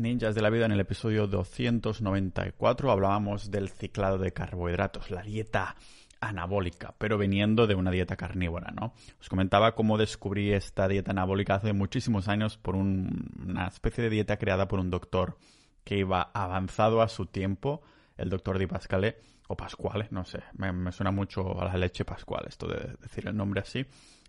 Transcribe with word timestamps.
Ninjas 0.00 0.34
de 0.34 0.40
la 0.40 0.48
Vida, 0.48 0.64
en 0.64 0.72
el 0.72 0.80
episodio 0.80 1.26
294 1.26 2.90
hablábamos 2.90 3.50
del 3.50 3.68
ciclado 3.68 4.16
de 4.16 4.32
carbohidratos, 4.32 5.10
la 5.10 5.20
dieta 5.20 5.76
anabólica, 6.22 6.94
pero 6.96 7.18
viniendo 7.18 7.66
de 7.66 7.74
una 7.74 7.90
dieta 7.90 8.16
carnívora, 8.16 8.70
¿no? 8.70 8.94
Os 9.20 9.28
comentaba 9.28 9.74
cómo 9.74 9.98
descubrí 9.98 10.54
esta 10.54 10.88
dieta 10.88 11.10
anabólica 11.10 11.56
hace 11.56 11.74
muchísimos 11.74 12.28
años 12.28 12.56
por 12.56 12.76
una 12.76 13.66
especie 13.66 14.02
de 14.02 14.08
dieta 14.08 14.38
creada 14.38 14.68
por 14.68 14.80
un 14.80 14.88
doctor 14.88 15.36
que 15.84 15.98
iba 15.98 16.30
avanzado 16.32 17.02
a 17.02 17.08
su 17.08 17.26
tiempo, 17.26 17.82
el 18.16 18.30
doctor 18.30 18.58
Di 18.58 18.66
Pascale, 18.66 19.18
o 19.48 19.56
Pascuale, 19.56 20.08
no 20.12 20.24
sé, 20.24 20.42
me, 20.56 20.72
me 20.72 20.92
suena 20.92 21.10
mucho 21.10 21.60
a 21.60 21.66
la 21.66 21.76
leche 21.76 22.06
Pascual 22.06 22.46
esto 22.48 22.66
de 22.66 22.96
decir 23.02 23.28
el 23.28 23.36
nombre 23.36 23.60
así, 23.60 23.84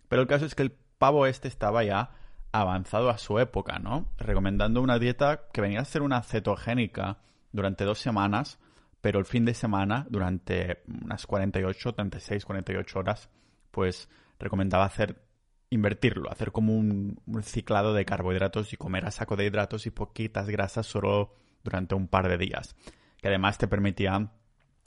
pero 0.06 0.20
el 0.20 0.28
caso 0.28 0.44
es 0.44 0.54
que 0.54 0.64
el 0.64 0.72
pavo 0.98 1.24
este 1.24 1.48
estaba 1.48 1.82
ya 1.82 2.10
avanzado 2.52 3.08
a 3.08 3.18
su 3.18 3.38
época, 3.38 3.78
¿no? 3.78 4.06
Recomendando 4.18 4.82
una 4.82 4.98
dieta 4.98 5.48
que 5.52 5.62
venía 5.62 5.80
a 5.80 5.86
ser 5.86 6.02
una 6.02 6.22
cetogénica 6.22 7.18
durante 7.50 7.84
dos 7.84 7.98
semanas, 7.98 8.58
pero 9.00 9.18
el 9.18 9.24
fin 9.24 9.44
de 9.44 9.54
semana, 9.54 10.06
durante 10.10 10.82
unas 10.86 11.26
48, 11.26 11.94
36, 11.94 12.44
48 12.44 12.98
horas, 12.98 13.30
pues 13.70 14.08
recomendaba 14.38 14.84
hacer, 14.84 15.24
invertirlo, 15.70 16.30
hacer 16.30 16.52
como 16.52 16.76
un, 16.76 17.18
ciclado 17.42 17.94
de 17.94 18.04
carbohidratos 18.04 18.72
y 18.72 18.76
comer 18.76 19.06
a 19.06 19.10
saco 19.10 19.34
de 19.36 19.46
hidratos 19.46 19.86
y 19.86 19.90
poquitas 19.90 20.48
grasas 20.48 20.86
solo 20.86 21.34
durante 21.64 21.94
un 21.94 22.06
par 22.06 22.28
de 22.28 22.38
días. 22.38 22.76
Que 23.20 23.28
además 23.28 23.56
te 23.56 23.66
permitía 23.66 24.30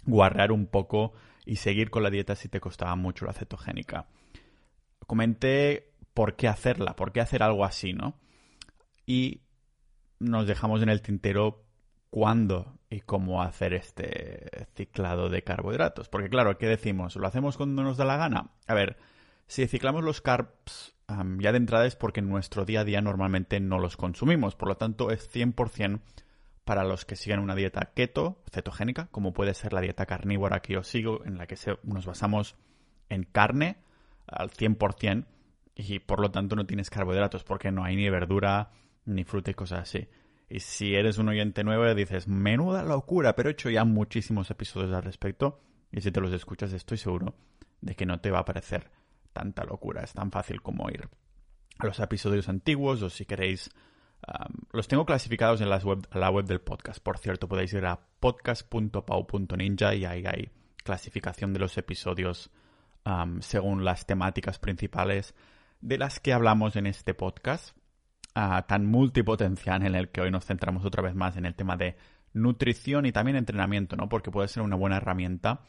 guardar 0.05 0.51
un 0.51 0.67
poco 0.67 1.13
y 1.45 1.55
seguir 1.57 1.89
con 1.89 2.03
la 2.03 2.09
dieta 2.09 2.35
si 2.35 2.47
te 2.47 2.59
costaba 2.59 2.95
mucho 2.95 3.25
la 3.25 3.33
cetogénica. 3.33 4.07
Comenté 5.07 5.94
por 6.15 6.35
qué 6.35 6.47
hacerla, 6.47 6.95
por 6.95 7.11
qué 7.11 7.21
hacer 7.21 7.43
algo 7.43 7.63
así, 7.63 7.93
¿no? 7.93 8.15
Y 9.05 9.41
nos 10.17 10.47
dejamos 10.47 10.81
en 10.81 10.89
el 10.89 11.03
tintero 11.03 11.63
cuándo 12.09 12.79
y 12.89 13.01
cómo 13.01 13.43
hacer 13.43 13.73
este 13.73 14.49
ciclado 14.73 15.29
de 15.29 15.43
carbohidratos. 15.43 16.09
Porque 16.09 16.29
claro, 16.29 16.57
¿qué 16.57 16.67
decimos? 16.67 17.17
¿Lo 17.17 17.27
hacemos 17.27 17.57
cuando 17.57 17.83
nos 17.83 17.97
da 17.97 18.05
la 18.05 18.17
gana? 18.17 18.51
A 18.65 18.73
ver, 18.73 18.97
si 19.45 19.67
ciclamos 19.67 20.03
los 20.03 20.21
carbs 20.21 20.95
ya 21.37 21.51
de 21.51 21.57
entrada 21.57 21.85
es 21.85 21.95
porque 21.95 22.21
en 22.21 22.29
nuestro 22.29 22.65
día 22.65 22.79
a 22.79 22.83
día 22.85 23.01
normalmente 23.01 23.59
no 23.59 23.77
los 23.77 23.97
consumimos. 23.97 24.55
Por 24.55 24.69
lo 24.69 24.77
tanto, 24.77 25.11
es 25.11 25.29
100% 25.29 25.99
para 26.63 26.85
los 26.85 27.03
que 27.03 27.17
siguen 27.17 27.39
una 27.39 27.53
dieta 27.55 27.91
keto, 27.93 28.41
cetogénica, 28.49 29.07
como 29.11 29.33
puede 29.33 29.53
ser 29.53 29.73
la 29.73 29.81
dieta 29.81 30.05
carnívora 30.05 30.61
que 30.61 30.73
yo 30.73 30.83
sigo, 30.83 31.23
en 31.25 31.37
la 31.37 31.45
que 31.45 31.57
nos 31.83 32.05
basamos 32.05 32.55
en 33.09 33.23
carne 33.23 33.77
al 34.25 34.49
100% 34.49 35.25
y 35.75 35.99
por 35.99 36.21
lo 36.21 36.31
tanto 36.31 36.55
no 36.55 36.65
tienes 36.65 36.89
carbohidratos 36.89 37.43
porque 37.43 37.71
no 37.71 37.83
hay 37.83 37.97
ni 37.97 38.09
verdura 38.09 38.71
ni 39.03 39.23
fruta 39.25 39.51
y 39.51 39.53
cosas 39.53 39.81
así. 39.81 40.07
Y 40.49 40.61
si 40.61 40.95
eres 40.95 41.17
un 41.17 41.27
oyente 41.27 41.63
nuevo, 41.63 41.93
dices, 41.93 42.27
menuda 42.27 42.83
locura, 42.83 43.35
pero 43.35 43.49
he 43.49 43.53
hecho 43.53 43.69
ya 43.69 43.83
muchísimos 43.83 44.49
episodios 44.51 44.93
al 44.93 45.03
respecto. 45.03 45.59
Y 45.91 46.01
si 46.01 46.11
te 46.11 46.21
los 46.21 46.31
escuchas, 46.31 46.71
estoy 46.71 46.97
seguro 46.97 47.35
de 47.81 47.95
que 47.95 48.05
no 48.05 48.19
te 48.21 48.31
va 48.31 48.39
a 48.39 48.45
parecer 48.45 48.89
tanta 49.33 49.63
locura. 49.65 50.03
Es 50.03 50.13
tan 50.13 50.31
fácil 50.31 50.61
como 50.61 50.89
ir 50.89 51.09
a 51.77 51.85
los 51.85 51.99
episodios 51.99 52.47
antiguos 52.47 53.01
o 53.01 53.09
si 53.09 53.25
queréis. 53.25 53.69
los 54.71 54.87
tengo 54.87 55.05
clasificados 55.05 55.61
en 55.61 55.69
la 55.69 55.77
web, 55.77 56.07
la 56.13 56.29
web 56.29 56.45
del 56.45 56.61
podcast. 56.61 57.01
Por 57.01 57.17
cierto, 57.17 57.47
podéis 57.47 57.73
ir 57.73 57.85
a 57.85 57.99
podcast.pau.ninja 58.19 59.93
y 59.95 60.05
ahí 60.05 60.25
hay 60.25 60.51
clasificación 60.83 61.53
de 61.53 61.59
los 61.59 61.77
episodios 61.77 62.51
según 63.41 63.83
las 63.83 64.05
temáticas 64.05 64.57
principales 64.57 65.35
de 65.81 65.97
las 65.97 66.19
que 66.19 66.33
hablamos 66.33 66.75
en 66.75 66.87
este 66.87 67.13
podcast 67.13 67.75
tan 68.67 68.85
multipotencial 68.85 69.85
en 69.85 69.95
el 69.95 70.09
que 70.09 70.21
hoy 70.21 70.31
nos 70.31 70.45
centramos 70.45 70.83
otra 70.83 71.01
vez 71.01 71.15
más 71.15 71.37
en 71.37 71.45
el 71.45 71.55
tema 71.55 71.77
de 71.77 71.95
nutrición 72.33 73.05
y 73.05 73.13
también 73.13 73.37
entrenamiento, 73.37 73.95
¿no? 73.95 74.09
Porque 74.09 74.29
puede 74.29 74.49
ser 74.49 74.61
una 74.61 74.75
buena 74.75 74.97
herramienta 74.97 75.61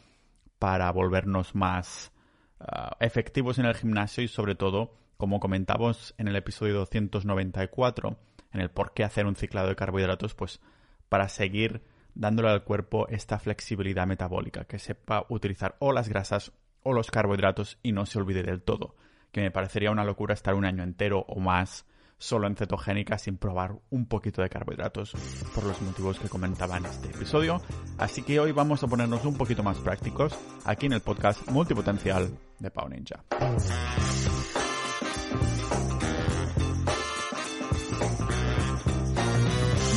para 0.58 0.90
volvernos 0.90 1.54
más 1.54 2.12
ah, 2.58 2.96
efectivos 2.98 3.58
en 3.58 3.66
el 3.66 3.76
gimnasio 3.76 4.24
y 4.24 4.28
sobre 4.28 4.56
todo, 4.56 4.96
como 5.16 5.38
comentamos 5.38 6.14
en 6.18 6.26
el 6.26 6.34
episodio 6.34 6.74
294, 6.74 8.18
en 8.52 8.60
el 8.60 8.70
por 8.70 8.94
qué 8.94 9.04
hacer 9.04 9.26
un 9.26 9.36
ciclado 9.36 9.68
de 9.68 9.76
carbohidratos, 9.76 10.34
pues 10.34 10.60
para 11.08 11.28
seguir 11.28 11.84
dándole 12.14 12.48
al 12.48 12.64
cuerpo 12.64 13.06
esta 13.08 13.38
flexibilidad 13.38 14.08
metabólica, 14.08 14.64
que 14.64 14.80
sepa 14.80 15.24
utilizar 15.28 15.76
o 15.78 15.92
las 15.92 16.08
grasas 16.08 16.52
o 16.82 16.92
los 16.92 17.12
carbohidratos 17.12 17.78
y 17.82 17.92
no 17.92 18.06
se 18.06 18.18
olvide 18.18 18.42
del 18.42 18.62
todo, 18.62 18.96
que 19.36 19.42
me 19.42 19.50
parecería 19.50 19.90
una 19.90 20.02
locura 20.02 20.32
estar 20.32 20.54
un 20.54 20.64
año 20.64 20.82
entero 20.82 21.26
o 21.28 21.38
más 21.40 21.84
solo 22.16 22.46
en 22.46 22.56
cetogénica 22.56 23.18
sin 23.18 23.36
probar 23.36 23.74
un 23.90 24.06
poquito 24.06 24.40
de 24.40 24.48
carbohidratos 24.48 25.12
por 25.54 25.64
los 25.64 25.82
motivos 25.82 26.18
que 26.18 26.30
comentaba 26.30 26.78
en 26.78 26.86
este 26.86 27.08
episodio. 27.08 27.60
Así 27.98 28.22
que 28.22 28.40
hoy 28.40 28.52
vamos 28.52 28.82
a 28.82 28.86
ponernos 28.86 29.26
un 29.26 29.36
poquito 29.36 29.62
más 29.62 29.76
prácticos 29.76 30.34
aquí 30.64 30.86
en 30.86 30.94
el 30.94 31.02
podcast 31.02 31.46
multipotencial 31.50 32.30
de 32.58 32.70
Pau 32.70 32.88
Ninja. 32.88 33.24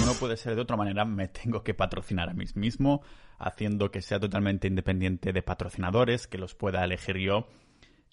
no 0.06 0.16
puede 0.16 0.36
ser 0.36 0.56
de 0.56 0.62
otra 0.62 0.76
manera, 0.76 1.06
me 1.06 1.30
tengo 1.30 1.64
que 1.64 1.76
patrocinar 1.76 2.30
a 2.30 2.34
mí 2.34 2.44
mismo, 2.56 3.04
haciendo 3.38 3.90
que 3.90 4.02
sea 4.02 4.20
totalmente 4.20 4.68
independiente 4.68 5.32
de 5.32 5.44
patrocinadores, 5.44 6.28
que 6.28 6.40
los 6.40 6.56
pueda 6.56 6.84
elegir 6.84 7.18
yo 7.20 7.48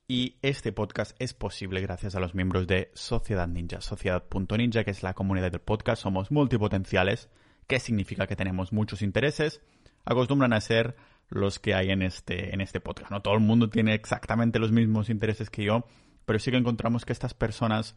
y 0.09 0.37
este 0.43 0.73
podcast 0.73 1.17
es 1.19 1.35
posible 1.35 1.81
gracias 1.81 2.15
a 2.15 2.21
los 2.21 2.35
miembros 2.35 2.67
de 2.67 2.91
Sociedad 2.95 3.49
Ninja, 3.49 3.81
Sociedad.ninja, 3.81 4.85
que 4.85 4.91
es 4.93 5.03
la 5.03 5.15
comunidad 5.15 5.51
del 5.51 5.61
podcast. 5.61 6.03
Somos 6.03 6.31
multipotenciales, 6.31 7.29
que 7.67 7.81
significa 7.81 8.29
que 8.29 8.37
tenemos 8.37 8.73
muchos 8.73 9.03
intereses. 9.03 9.63
Acostumbran 10.05 10.53
a 10.53 10.61
ser 10.61 10.97
los 11.29 11.59
que 11.59 11.75
hay 11.75 11.91
en 11.91 12.03
este, 12.03 12.55
en 12.55 12.61
este 12.61 12.81
podcast. 12.81 13.11
No 13.11 13.21
todo 13.21 13.35
el 13.35 13.41
mundo 13.41 13.69
tiene 13.69 13.95
exactamente 13.95 14.61
los 14.61 14.71
mismos 14.71 15.11
intereses 15.11 15.51
que 15.51 15.65
yo, 15.65 15.85
pero 16.25 16.39
sí 16.39 16.53
que 16.53 16.57
encontramos 16.57 17.05
que 17.05 17.13
estas 17.13 17.35
personas 17.35 17.97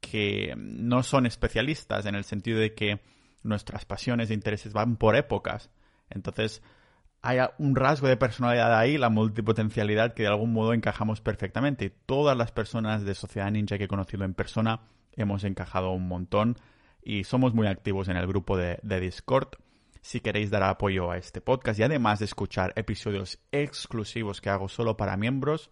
que 0.00 0.54
no 0.56 1.02
son 1.02 1.24
especialistas 1.24 2.04
en 2.04 2.14
el 2.14 2.24
sentido 2.24 2.58
de 2.58 2.74
que 2.74 3.00
nuestras 3.42 3.86
pasiones 3.86 4.30
e 4.30 4.34
intereses 4.34 4.74
van 4.74 4.96
por 4.96 5.16
épocas. 5.16 5.70
Entonces, 6.10 6.62
hay 7.22 7.38
un 7.58 7.74
rasgo 7.74 8.06
de 8.06 8.16
personalidad 8.16 8.76
ahí, 8.78 8.96
la 8.96 9.10
multipotencialidad, 9.10 10.14
que 10.14 10.22
de 10.22 10.28
algún 10.28 10.52
modo 10.52 10.72
encajamos 10.72 11.20
perfectamente. 11.20 11.90
Todas 11.90 12.36
las 12.36 12.52
personas 12.52 13.04
de 13.04 13.14
Sociedad 13.14 13.50
Ninja 13.50 13.76
que 13.76 13.84
he 13.84 13.88
conocido 13.88 14.24
en 14.24 14.34
persona 14.34 14.80
hemos 15.12 15.44
encajado 15.44 15.90
un 15.90 16.06
montón 16.06 16.56
y 17.02 17.24
somos 17.24 17.54
muy 17.54 17.66
activos 17.66 18.08
en 18.08 18.16
el 18.16 18.26
grupo 18.26 18.56
de, 18.56 18.78
Discord. 19.00 19.48
Si 20.00 20.20
queréis 20.20 20.50
dar 20.50 20.62
apoyo 20.62 21.10
a 21.10 21.18
este 21.18 21.40
podcast 21.40 21.80
y 21.80 21.82
además 21.82 22.20
de 22.20 22.26
escuchar 22.26 22.72
episodios 22.76 23.40
exclusivos 23.50 24.40
que 24.40 24.50
hago 24.50 24.68
solo 24.68 24.96
para 24.96 25.16
miembros, 25.16 25.70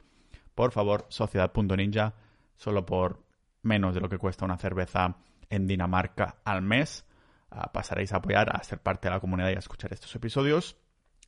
por 0.55 0.73
favor, 0.73 1.07
sociedad.ninja, 1.11 2.15
solo 2.57 2.85
por 2.85 3.23
menos 3.63 3.95
de 3.95 4.01
lo 4.01 4.09
que 4.09 4.19
cuesta 4.19 4.45
una 4.45 4.59
cerveza 4.59 5.17
en 5.49 5.67
Dinamarca 5.67 6.39
al 6.45 6.63
mes, 6.63 7.07
ah, 7.51 7.73
pasaréis 7.73 8.13
a 8.13 8.17
apoyar, 8.17 8.55
a 8.55 8.63
ser 8.65 8.81
parte 8.81 9.09
de 9.09 9.15
la 9.15 9.21
comunidad 9.21 9.51
y 9.51 9.55
a 9.55 9.61
escuchar 9.61 9.93
estos 9.93 10.15
episodios. 10.17 10.77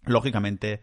Lógicamente, 0.05 0.81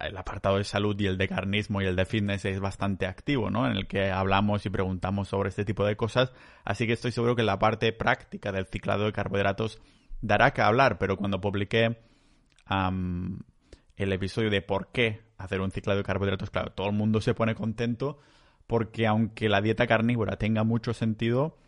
el 0.00 0.16
apartado 0.16 0.56
de 0.56 0.64
salud 0.64 0.98
y 0.98 1.06
el 1.06 1.16
de 1.16 1.28
carnismo 1.28 1.80
y 1.80 1.86
el 1.86 1.94
de 1.94 2.04
fitness 2.04 2.44
es 2.44 2.58
bastante 2.58 3.06
activo, 3.06 3.50
¿no? 3.50 3.66
En 3.66 3.76
el 3.76 3.86
que 3.86 4.10
hablamos 4.10 4.66
y 4.66 4.70
preguntamos 4.70 5.28
sobre 5.28 5.50
este 5.50 5.64
tipo 5.64 5.84
de 5.84 5.96
cosas. 5.96 6.32
Así 6.64 6.86
que 6.86 6.94
estoy 6.94 7.12
seguro 7.12 7.36
que 7.36 7.42
la 7.42 7.58
parte 7.58 7.92
práctica 7.92 8.50
del 8.50 8.66
ciclado 8.66 9.04
de 9.04 9.12
carbohidratos 9.12 9.80
dará 10.20 10.52
que 10.52 10.62
hablar, 10.62 10.98
pero 10.98 11.16
cuando 11.16 11.40
publiqué 11.40 11.98
el 12.68 14.12
episodio 14.12 14.50
de 14.50 14.62
por 14.62 14.90
qué 14.92 15.20
hacer 15.38 15.60
un 15.60 15.70
ciclado 15.70 15.98
de 15.98 16.04
carbohidratos, 16.04 16.50
claro, 16.50 16.72
todo 16.72 16.88
el 16.88 16.94
mundo 16.94 17.20
se 17.20 17.34
pone 17.34 17.54
contento 17.54 18.18
porque 18.66 19.06
aunque 19.06 19.48
la 19.48 19.60
dieta 19.60 19.86
carnívora 19.86 20.36
tenga 20.36 20.64
mucho 20.64 20.94
sentido, 20.94 21.58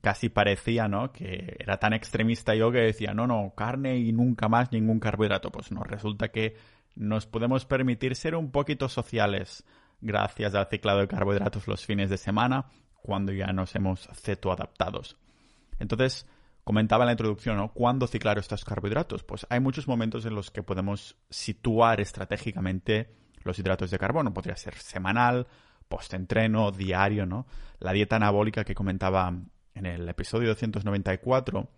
casi 0.00 0.28
parecía, 0.28 0.88
¿no? 0.88 1.12
Que 1.12 1.56
era 1.58 1.78
tan 1.78 1.92
extremista 1.92 2.54
yo 2.54 2.72
que 2.72 2.78
decía, 2.78 3.14
no, 3.14 3.26
no, 3.26 3.52
carne 3.56 3.96
y 3.98 4.12
nunca 4.12 4.48
más 4.48 4.72
ningún 4.72 4.98
carbohidrato. 4.98 5.50
Pues 5.50 5.70
no, 5.70 5.84
resulta 5.84 6.28
que 6.28 6.56
nos 6.94 7.26
podemos 7.26 7.64
permitir 7.64 8.16
ser 8.16 8.34
un 8.34 8.50
poquito 8.50 8.88
sociales 8.88 9.64
gracias 10.00 10.54
al 10.54 10.68
ciclado 10.68 11.00
de 11.00 11.08
carbohidratos 11.08 11.68
los 11.68 11.86
fines 11.86 12.10
de 12.10 12.18
semana 12.18 12.66
cuando 13.02 13.32
ya 13.32 13.52
nos 13.52 13.74
hemos 13.74 14.08
cetoadaptados. 14.14 15.16
Entonces, 15.78 16.26
comentaba 16.64 17.04
en 17.04 17.06
la 17.06 17.12
introducción, 17.12 17.56
¿no? 17.56 17.72
¿Cuándo 17.72 18.06
ciclar 18.06 18.38
estos 18.38 18.64
carbohidratos? 18.64 19.24
Pues 19.24 19.46
hay 19.48 19.60
muchos 19.60 19.88
momentos 19.88 20.26
en 20.26 20.34
los 20.34 20.50
que 20.50 20.62
podemos 20.62 21.16
situar 21.30 22.00
estratégicamente 22.00 23.14
los 23.42 23.58
hidratos 23.58 23.90
de 23.90 23.98
carbono. 23.98 24.32
Podría 24.32 24.56
ser 24.56 24.74
semanal, 24.74 25.46
post-entreno, 25.92 26.70
diario, 26.70 27.26
¿no? 27.26 27.46
La 27.78 27.92
dieta 27.92 28.16
anabólica 28.16 28.64
que 28.64 28.74
comentaba 28.74 29.30
en 29.74 29.84
el 29.84 30.08
episodio 30.08 30.48
294 30.48 31.68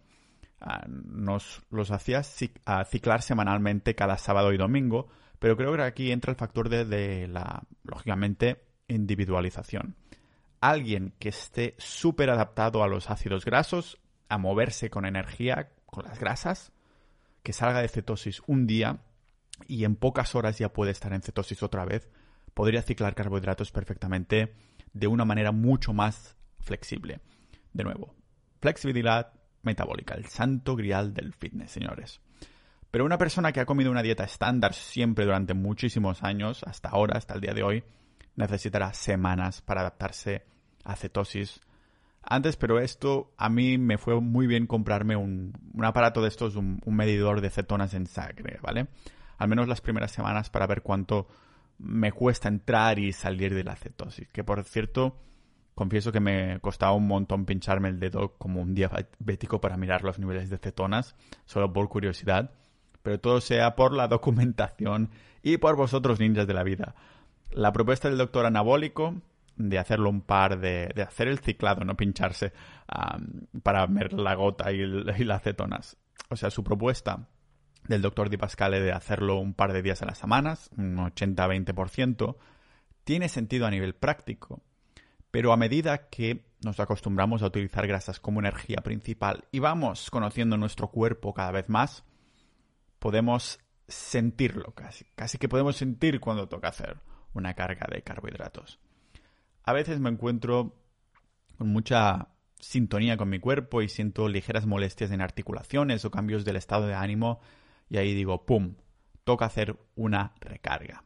ah, 0.61 0.84
nos 0.87 1.62
los 1.70 1.90
hacía 1.90 2.22
ciclar 2.22 3.22
semanalmente 3.22 3.96
cada 3.96 4.16
sábado 4.16 4.52
y 4.52 4.56
domingo, 4.56 5.08
pero 5.40 5.56
creo 5.56 5.75
que 5.75 5.82
aquí 5.82 6.12
entra 6.12 6.31
el 6.31 6.37
factor 6.37 6.69
de, 6.69 7.26
la, 7.26 7.64
lógicamente, 7.82 8.62
individualización. 8.87 9.96
Alguien 10.60 11.12
que 11.19 11.31
esté 11.31 11.75
súper 11.78 12.31
adaptado 12.31 12.84
a 12.84 12.88
los 12.88 13.10
ácidos 13.10 13.44
grasos 13.44 13.99
a 14.28 14.38
moverse 14.38 14.90
con 14.90 15.06
energía, 15.06 15.70
con 15.87 16.05
las 16.05 16.20
grasas, 16.20 16.70
que 17.43 17.52
salga 17.52 17.82
de 17.82 17.88
cetosis 17.88 18.43
un 18.46 18.69
día 18.69 19.00
y 19.67 19.84
en 19.84 19.96
pocas 19.96 20.37
horas 20.37 20.56
ya 20.56 20.72
puede 20.72 20.93
estar 20.93 21.12
en 21.12 21.22
cetosis 21.22 21.64
otra 21.64 21.84
vez, 21.84 22.08
podría 22.54 22.82
ciclar 22.82 23.14
carbohidratos 23.14 23.70
perfectamente 23.72 24.54
de 24.92 25.06
una 25.06 25.24
manera 25.24 25.52
mucho 25.52 25.92
más 25.92 26.36
flexible. 26.60 27.20
De 27.72 27.84
nuevo, 27.84 28.14
flexibilidad 28.60 29.32
metabólica, 29.62 30.14
el 30.14 30.26
santo 30.26 30.76
grial 30.76 31.12
del 31.12 31.32
fitness, 31.32 31.72
señores. 31.72 32.20
Pero 32.90 33.04
una 33.04 33.18
persona 33.18 33.50
que 33.50 33.60
ha 33.60 33.66
comido 33.66 33.90
una 33.90 34.02
dieta 34.02 34.24
estándar 34.24 34.72
siempre 34.72 35.24
durante 35.24 35.52
muchísimos 35.52 36.22
años, 36.22 36.62
hasta 36.64 36.90
ahora, 36.90 37.18
hasta 37.18 37.34
el 37.34 37.40
día 37.40 37.52
de 37.52 37.64
hoy, 37.64 37.84
necesitará 38.36 38.92
semanas 38.94 39.62
para 39.62 39.80
adaptarse 39.80 40.44
a 40.84 40.94
cetosis. 40.94 41.60
Antes, 42.22 42.56
pero 42.56 42.78
esto 42.78 43.34
a 43.36 43.48
mí 43.48 43.78
me 43.78 43.98
fue 43.98 44.20
muy 44.20 44.46
bien 44.46 44.66
comprarme 44.66 45.16
un, 45.16 45.52
aparato 45.82 46.22
de 46.22 46.28
estos, 46.28 46.54
un, 46.54 46.80
un, 46.84 46.96
medidor 46.96 47.40
de 47.40 47.50
cetonas 47.50 47.94
en 47.94 48.06
sangre, 48.06 48.58
¿vale? 48.62 48.86
Al 49.38 49.48
menos 49.48 49.66
las 49.66 49.80
primeras 49.80 50.12
semanas 50.12 50.48
para 50.48 50.66
ver 50.68 50.82
cuánto 50.82 51.26
me 51.78 52.12
cuesta 52.12 52.48
entrar 52.48 52.98
y 52.98 53.12
salir 53.12 53.54
de 53.54 53.64
la 53.64 53.76
cetosis. 53.76 54.28
Que 54.28 54.44
por 54.44 54.62
cierto, 54.64 55.16
confieso 55.74 56.12
que 56.12 56.20
me 56.20 56.60
costaba 56.60 56.92
un 56.92 57.06
montón 57.06 57.44
pincharme 57.44 57.88
el 57.88 58.00
dedo 58.00 58.34
como 58.38 58.60
un 58.60 58.74
diabético 58.74 59.60
para 59.60 59.76
mirar 59.76 60.02
los 60.02 60.18
niveles 60.18 60.50
de 60.50 60.58
cetonas, 60.58 61.16
solo 61.44 61.72
por 61.72 61.88
curiosidad. 61.88 62.52
Pero 63.02 63.20
todo 63.20 63.40
sea 63.40 63.76
por 63.76 63.92
la 63.92 64.08
documentación 64.08 65.10
y 65.42 65.58
por 65.58 65.76
vosotros 65.76 66.20
ninjas 66.20 66.46
de 66.46 66.54
la 66.54 66.62
vida. 66.62 66.94
La 67.50 67.72
propuesta 67.72 68.08
del 68.08 68.18
doctor 68.18 68.46
anabólico 68.46 69.14
de 69.56 69.78
hacerlo 69.78 70.10
un 70.10 70.22
par 70.22 70.58
de, 70.58 70.90
de 70.94 71.02
hacer 71.02 71.28
el 71.28 71.38
ciclado, 71.38 71.84
no 71.84 71.96
pincharse 71.96 72.52
para 73.62 73.86
ver 73.86 74.12
la 74.14 74.34
gota 74.34 74.72
y, 74.72 74.80
y 74.80 75.24
las 75.24 75.42
cetonas. 75.42 75.96
O 76.30 76.36
sea, 76.36 76.50
su 76.50 76.64
propuesta 76.64 77.28
del 77.88 78.02
doctor 78.02 78.31
Di 78.31 78.36
Pascale 78.36 78.81
de 78.81 78.92
hacerlo 78.92 79.38
un 79.38 79.54
par 79.54 79.72
de 79.72 79.82
días 79.82 80.02
a 80.02 80.06
las 80.06 80.19
semanas, 80.19 80.70
un 80.76 80.96
80-20%, 80.96 82.36
tiene 83.04 83.28
sentido 83.28 83.66
a 83.66 83.70
nivel 83.70 83.94
práctico. 83.94 84.62
Pero 85.31 85.52
a 85.52 85.56
medida 85.56 86.08
que 86.08 86.46
nos 86.64 86.81
acostumbramos 86.81 87.42
a 87.42 87.46
utilizar 87.46 87.86
grasas 87.86 88.20
como 88.20 88.40
energía 88.40 88.78
principal 88.78 89.44
y 89.50 89.58
vamos 89.58 90.10
conociendo 90.10 90.56
nuestro 90.56 90.88
cuerpo 90.88 91.34
cada 91.34 91.50
vez 91.50 91.69
más, 91.69 92.04
podemos 92.98 93.58
sentirlo 93.88 94.72
casi. 94.75 95.04
Casi 95.14 95.38
que 95.38 95.48
podemos 95.48 95.76
sentir 95.76 96.20
cuando 96.20 96.48
toca 96.48 96.69
hacer 96.69 96.98
una 97.34 97.54
carga 97.54 97.86
de 97.90 98.02
carbohidratos. 98.02 98.78
A 99.64 99.72
veces 99.72 99.98
me 100.00 100.08
encuentro 100.08 100.76
con 101.58 101.69
mucha 101.69 102.28
sintonía 102.60 103.16
con 103.16 103.28
mi 103.28 103.40
cuerpo 103.40 103.82
y 103.82 103.88
siento 103.88 104.28
ligeras 104.28 104.66
molestias 104.66 105.10
en 105.10 105.20
articulaciones 105.20 106.04
o 106.04 106.10
cambios 106.10 106.44
del 106.44 106.56
estado 106.56 106.86
de 106.86 106.94
ánimo 106.94 107.40
y 107.88 107.98
ahí 107.98 108.14
digo, 108.14 108.44
¡pum!, 108.44 108.75
toca 109.25 109.46
hacer 109.46 109.76
una 109.96 110.32
recarga. 110.40 111.04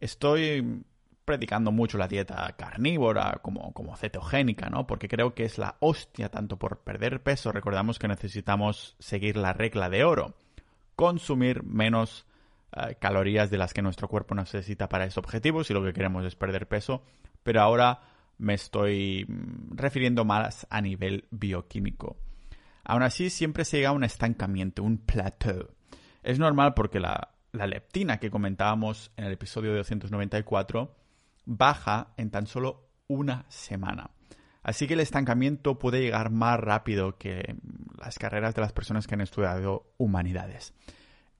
Estoy 0.00 0.84
predicando 1.24 1.70
mucho 1.70 1.98
la 1.98 2.08
dieta 2.08 2.54
carnívora 2.56 3.38
como, 3.42 3.72
como 3.72 3.96
cetogénica, 3.96 4.68
¿no? 4.68 4.86
Porque 4.86 5.08
creo 5.08 5.34
que 5.34 5.44
es 5.44 5.58
la 5.58 5.76
hostia 5.80 6.28
tanto 6.30 6.58
por 6.58 6.80
perder 6.80 7.22
peso. 7.22 7.52
Recordamos 7.52 7.98
que 7.98 8.08
necesitamos 8.08 8.96
seguir 8.98 9.36
la 9.36 9.52
regla 9.52 9.88
de 9.88 10.04
oro. 10.04 10.34
Consumir 10.96 11.62
menos 11.62 12.26
eh, 12.72 12.96
calorías 12.98 13.50
de 13.50 13.58
las 13.58 13.72
que 13.72 13.82
nuestro 13.82 14.08
cuerpo 14.08 14.34
necesita 14.34 14.88
para 14.88 15.04
ese 15.04 15.20
objetivo 15.20 15.64
si 15.64 15.72
lo 15.72 15.84
que 15.84 15.92
queremos 15.92 16.24
es 16.24 16.34
perder 16.34 16.66
peso. 16.66 17.02
Pero 17.42 17.60
ahora 17.60 18.00
me 18.38 18.54
estoy 18.54 19.24
mm, 19.28 19.76
refiriendo 19.76 20.24
más 20.24 20.66
a 20.70 20.80
nivel 20.80 21.26
bioquímico. 21.30 22.16
Aún 22.84 23.02
así, 23.02 23.30
siempre 23.30 23.64
se 23.64 23.78
llega 23.78 23.90
a 23.90 23.92
un 23.92 24.04
estancamiento, 24.04 24.82
un 24.82 24.98
plateau. 24.98 25.68
Es 26.22 26.38
normal 26.38 26.74
porque 26.74 27.00
la, 27.00 27.30
leptina 27.52 28.18
que 28.18 28.30
comentábamos 28.30 29.12
en 29.16 29.24
el 29.24 29.32
episodio 29.32 29.70
de 29.72 29.78
294 29.78 30.96
baja 31.44 32.14
en 32.16 32.30
tan 32.30 32.46
solo 32.46 32.88
una 33.08 33.44
semana. 33.48 34.10
Así 34.62 34.86
que 34.86 34.94
el 34.94 35.00
estancamiento 35.00 35.78
puede 35.78 36.00
llegar 36.00 36.30
más 36.30 36.58
rápido 36.58 37.18
que 37.18 37.56
las 37.98 38.18
carreras 38.18 38.54
de 38.54 38.62
las 38.62 38.72
personas 38.72 39.06
que 39.06 39.14
han 39.14 39.20
estudiado 39.20 39.92
humanidades. 39.98 40.72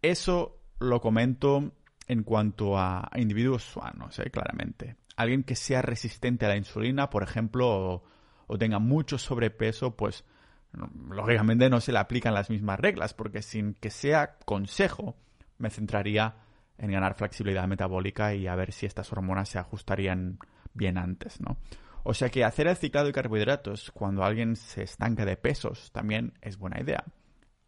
Eso 0.02 0.58
lo 0.80 1.00
comento 1.00 1.72
en 2.08 2.24
cuanto 2.24 2.76
a 2.76 3.08
individuos 3.14 3.62
sanos, 3.62 4.18
¿eh? 4.18 4.30
claramente. 4.30 4.96
Alguien 5.14 5.44
que 5.44 5.54
sea 5.54 5.82
resistente 5.82 6.46
a 6.46 6.48
la 6.48 6.56
insulina, 6.56 7.10
por 7.10 7.22
ejemplo, 7.22 8.02
o 8.48 8.58
tenga 8.58 8.80
mucho 8.80 9.18
sobrepeso, 9.18 9.96
pues 9.96 10.24
lógicamente 10.72 11.68
no 11.68 11.80
se 11.80 11.92
le 11.92 11.98
aplican 11.98 12.34
las 12.34 12.50
mismas 12.50 12.80
reglas, 12.80 13.14
porque 13.14 13.42
sin 13.42 13.74
que 13.74 13.90
sea 13.90 14.36
consejo, 14.44 15.16
me 15.58 15.70
centraría 15.70 16.36
en 16.78 16.90
ganar 16.90 17.14
flexibilidad 17.14 17.68
metabólica 17.68 18.34
y 18.34 18.46
a 18.46 18.54
ver 18.54 18.72
si 18.72 18.86
estas 18.86 19.12
hormonas 19.12 19.48
se 19.48 19.58
ajustarían 19.58 20.38
bien 20.74 20.98
antes, 20.98 21.40
¿no? 21.40 21.58
O 22.02 22.14
sea 22.14 22.30
que 22.30 22.44
hacer 22.44 22.66
el 22.66 22.76
ciclado 22.76 23.06
de 23.06 23.12
carbohidratos 23.12 23.92
cuando 23.92 24.24
alguien 24.24 24.56
se 24.56 24.82
estanca 24.82 25.24
de 25.24 25.36
pesos 25.36 25.92
también 25.92 26.32
es 26.40 26.56
buena 26.58 26.80
idea. 26.80 27.04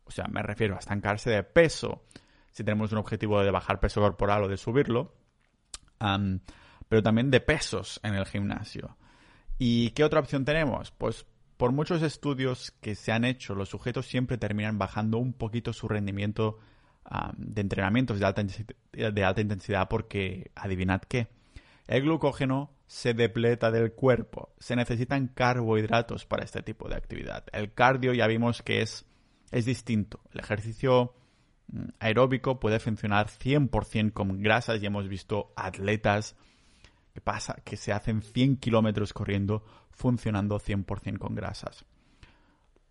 O 0.05 0.11
sea, 0.11 0.27
me 0.27 0.43
refiero 0.43 0.75
a 0.75 0.79
estancarse 0.79 1.31
de 1.31 1.45
peso 1.45 2.05
si 2.51 2.65
tenemos 2.65 2.91
un 2.93 2.99
objetivo 2.99 3.43
de 3.43 3.51
bajar 3.51 3.79
peso 3.79 4.01
corporal 4.01 4.45
o 4.45 4.49
de 4.49 4.57
subirlo, 4.57 5.15
pero 6.89 7.03
también 7.03 7.31
de 7.31 7.41
pesos 7.41 8.01
en 8.03 8.15
el 8.15 8.27
gimnasio. 8.27 8.97
¿Y 9.59 9.91
qué 9.91 10.03
otra 10.03 10.21
opción 10.21 10.45
tenemos? 10.45 10.91
Pues 10.91 11.27
por 11.57 11.73
muchos 11.73 12.03
estudios 12.03 12.73
que 12.81 12.95
se 12.95 13.13
han 13.13 13.25
hecho, 13.25 13.55
los 13.55 13.69
sujetos 13.69 14.07
siempre 14.07 14.39
terminan 14.39 14.79
bajando 14.79 15.19
un 15.19 15.33
poquito 15.33 15.73
su 15.73 15.89
rendimiento 15.89 16.59
de 17.37 17.61
entrenamientos 17.61 18.19
de 18.19 18.27
alta, 18.27 19.41
intensidad 19.41 19.89
porque, 19.89 20.51
adivinad 20.55 21.03
qué, 21.03 21.29
el 21.87 22.03
glucógeno 22.03 22.71
se 22.87 23.15
depleta 23.15 23.71
del 23.71 23.93
cuerpo. 23.93 24.55
Se 24.59 24.75
necesitan 24.75 25.29
carbohidratos 25.29 26.25
para 26.25 26.45
este 26.45 26.63
tipo 26.63 26.89
de 26.89 26.97
actividad. 26.97 27.45
El 27.53 27.73
cardio 27.73 28.15
ya 28.15 28.27
vimos 28.27 28.63
que 28.63 28.81
es, 28.81 29.05
es 29.51 29.67
distinto. 29.67 30.21
El 30.33 30.41
ejercicio 30.41 31.15
mm, 31.69 31.89
aeróbico 32.01 32.59
puede 32.59 32.81
funcionar 32.81 33.29
100% 33.29 34.13
con 34.13 34.41
grasas 34.43 34.83
y 34.83 34.87
hemos 34.87 35.09
visto 35.09 35.53
atletas 35.57 36.37
que 37.13 37.21
pasa 37.21 37.57
que 37.65 37.77
se 37.77 37.93
hacen 37.93 38.23
100 38.23 38.57
kilómetros 38.57 39.13
corriendo 39.13 39.65
funcionando 39.95 40.59
100% 40.59 41.19
con 41.19 41.35
grasas. 41.35 41.85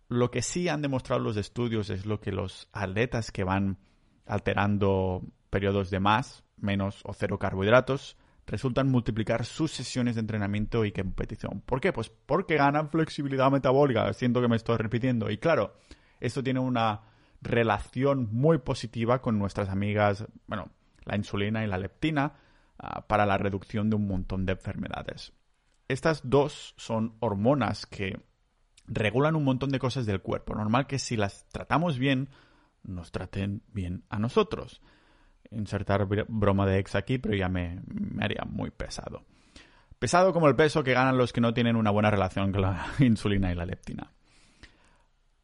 Lo 0.08 0.30
que 0.30 0.42
sí 0.42 0.68
han 0.68 0.82
demostrado 0.82 1.22
los 1.22 1.36
estudios 1.36 1.90
es 1.90 2.06
lo 2.06 2.20
que 2.20 2.32
los 2.32 2.68
atletas 2.72 3.30
que 3.30 3.44
van 3.44 3.78
alterando 4.26 5.22
periodos 5.50 5.90
de 5.90 6.00
más, 6.00 6.44
menos 6.56 7.00
o 7.04 7.12
cero 7.14 7.38
carbohidratos, 7.38 8.16
resultan 8.46 8.90
multiplicar 8.90 9.44
sus 9.44 9.72
sesiones 9.72 10.16
de 10.16 10.20
entrenamiento 10.20 10.84
y 10.84 10.92
competición. 10.92 11.62
¿Por 11.64 11.80
qué? 11.80 11.92
Pues 11.92 12.10
porque 12.10 12.56
ganan 12.56 12.90
flexibilidad 12.90 13.50
metabólica. 13.50 14.12
Siento 14.12 14.40
que 14.40 14.48
me 14.48 14.56
estoy 14.56 14.76
repitiendo. 14.76 15.30
Y 15.30 15.38
claro, 15.38 15.74
esto 16.20 16.42
tiene 16.42 16.60
una 16.60 17.02
relación 17.40 18.28
muy 18.32 18.58
positiva 18.58 19.20
con 19.20 19.38
nuestras 19.38 19.68
amigas, 19.68 20.26
bueno, 20.46 20.70
la 21.04 21.16
insulina 21.16 21.64
y 21.64 21.66
la 21.66 21.78
leptina, 21.78 22.34
ah, 22.78 23.06
para 23.06 23.26
la 23.26 23.38
reducción 23.38 23.90
de 23.90 23.96
un 23.96 24.06
montón 24.06 24.46
de 24.46 24.52
enfermedades. 24.52 25.32
Estas 25.88 26.28
dos 26.28 26.74
son 26.76 27.16
hormonas 27.20 27.86
que 27.86 28.20
regulan 28.86 29.36
un 29.36 29.44
montón 29.44 29.70
de 29.70 29.78
cosas 29.78 30.06
del 30.06 30.22
cuerpo. 30.22 30.54
Normal 30.54 30.86
que 30.86 30.98
si 30.98 31.16
las 31.16 31.46
tratamos 31.48 31.98
bien, 31.98 32.30
nos 32.82 33.12
traten 33.12 33.62
bien 33.68 34.04
a 34.08 34.18
nosotros. 34.18 34.80
Insertar 35.50 36.06
broma 36.28 36.66
de 36.66 36.78
ex 36.78 36.94
aquí, 36.94 37.18
pero 37.18 37.34
ya 37.34 37.48
me, 37.48 37.80
haría 38.20 38.44
muy 38.46 38.70
pesado. 38.70 39.24
Pesado 39.98 40.32
como 40.32 40.48
el 40.48 40.56
peso 40.56 40.84
que 40.84 40.92
ganan 40.92 41.18
los 41.18 41.32
que 41.32 41.40
no 41.40 41.54
tienen 41.54 41.76
una 41.76 41.90
buena 41.90 42.10
relación 42.10 42.52
con 42.52 42.62
la 42.62 42.86
insulina 42.98 43.52
y 43.52 43.54
la 43.54 43.66
leptina. 43.66 44.12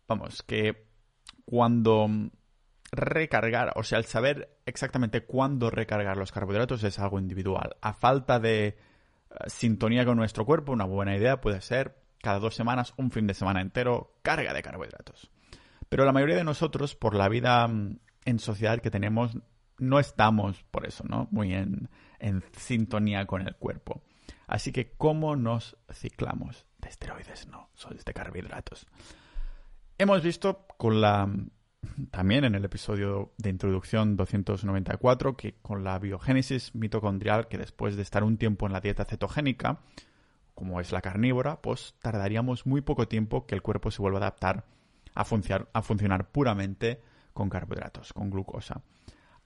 Vamos, 0.09 0.42
que 0.42 0.88
cuando 1.44 2.09
recargar, 2.92 3.73
o 3.76 3.85
sea, 3.85 3.99
el 3.99 4.04
saber 4.04 4.59
exactamente 4.66 5.25
cuándo 5.25 5.70
recargar 5.70 6.16
los 6.16 6.32
carbohidratos 6.32 6.82
es 6.82 6.99
algo 6.99 7.18
individual. 7.18 7.76
A 7.80 7.92
falta 7.92 8.40
de 8.40 8.76
sintonía 9.46 10.04
con 10.04 10.16
nuestro 10.16 10.44
cuerpo, 10.44 10.72
una 10.72 10.84
buena 10.84 11.16
idea 11.16 11.40
puede 11.40 11.60
ser 11.60 11.96
cada 12.22 12.38
dos 12.38 12.54
semanas, 12.54 12.92
un 12.96 13.10
fin 13.10 13.26
de 13.26 13.34
semana 13.34 13.60
entero, 13.60 14.18
carga 14.22 14.52
de 14.52 14.62
carbohidratos. 14.62 15.30
Pero 15.88 16.04
la 16.04 16.12
mayoría 16.12 16.37
de 16.37 16.44
nosotros, 16.44 16.94
por 16.94 17.14
la 17.14 17.28
vida 17.28 17.66
mm, 17.66 17.99
en 18.25 18.38
sociedad 18.38 18.80
que 18.80 18.90
tenemos, 18.90 19.37
no 19.78 19.99
estamos 19.99 20.62
por 20.70 20.87
eso, 20.87 21.04
¿no? 21.08 21.28
Muy 21.30 21.54
en, 21.54 21.88
en 22.18 22.44
sintonía 22.56 23.26
con 23.26 23.46
el 23.46 23.56
cuerpo. 23.56 24.02
Así 24.46 24.72
que, 24.72 24.92
¿cómo 24.92 25.37
nos 25.37 25.76
ciclamos? 25.92 26.66
De 26.78 26.88
esteroides, 26.88 27.49
no, 27.49 27.70
son 27.75 27.96
de 27.96 28.12
carbohidratos. 28.12 28.87
Hemos 29.96 30.22
visto 30.22 30.66
con 30.76 31.00
la 31.00 31.28
también 32.10 32.44
en 32.44 32.54
el 32.54 32.64
episodio 32.64 33.32
de 33.38 33.50
introducción 33.50 34.16
294 34.16 35.37
que 35.37 35.54
con 35.62 35.84
la 35.84 35.99
biogénesis 35.99 36.75
mitocondrial, 36.75 37.49
que 37.49 37.58
después 37.58 37.96
de 37.96 38.02
estar 38.02 38.25
un 38.25 38.37
tiempo 38.37 38.66
en 38.66 38.72
la 38.72 38.80
dieta 38.80 39.04
cetogénica, 39.04 39.80
como 40.54 40.80
es 40.80 40.92
la 40.92 41.00
carnívora, 41.00 41.60
pues 41.60 41.94
tardaríamos 42.00 42.66
muy 42.66 42.80
poco 42.82 43.08
tiempo 43.08 43.46
que 43.46 43.54
el 43.54 43.62
cuerpo 43.62 43.90
se 43.90 44.02
vuelva 44.02 44.18
a 44.18 44.22
adaptar 44.22 44.64
a, 45.14 45.22
a 45.72 45.82
funcionar 45.82 46.30
puramente 46.30 47.00
con 47.32 47.49
carbohidratos, 47.49 48.12
con 48.12 48.30
glucosa. 48.30 48.82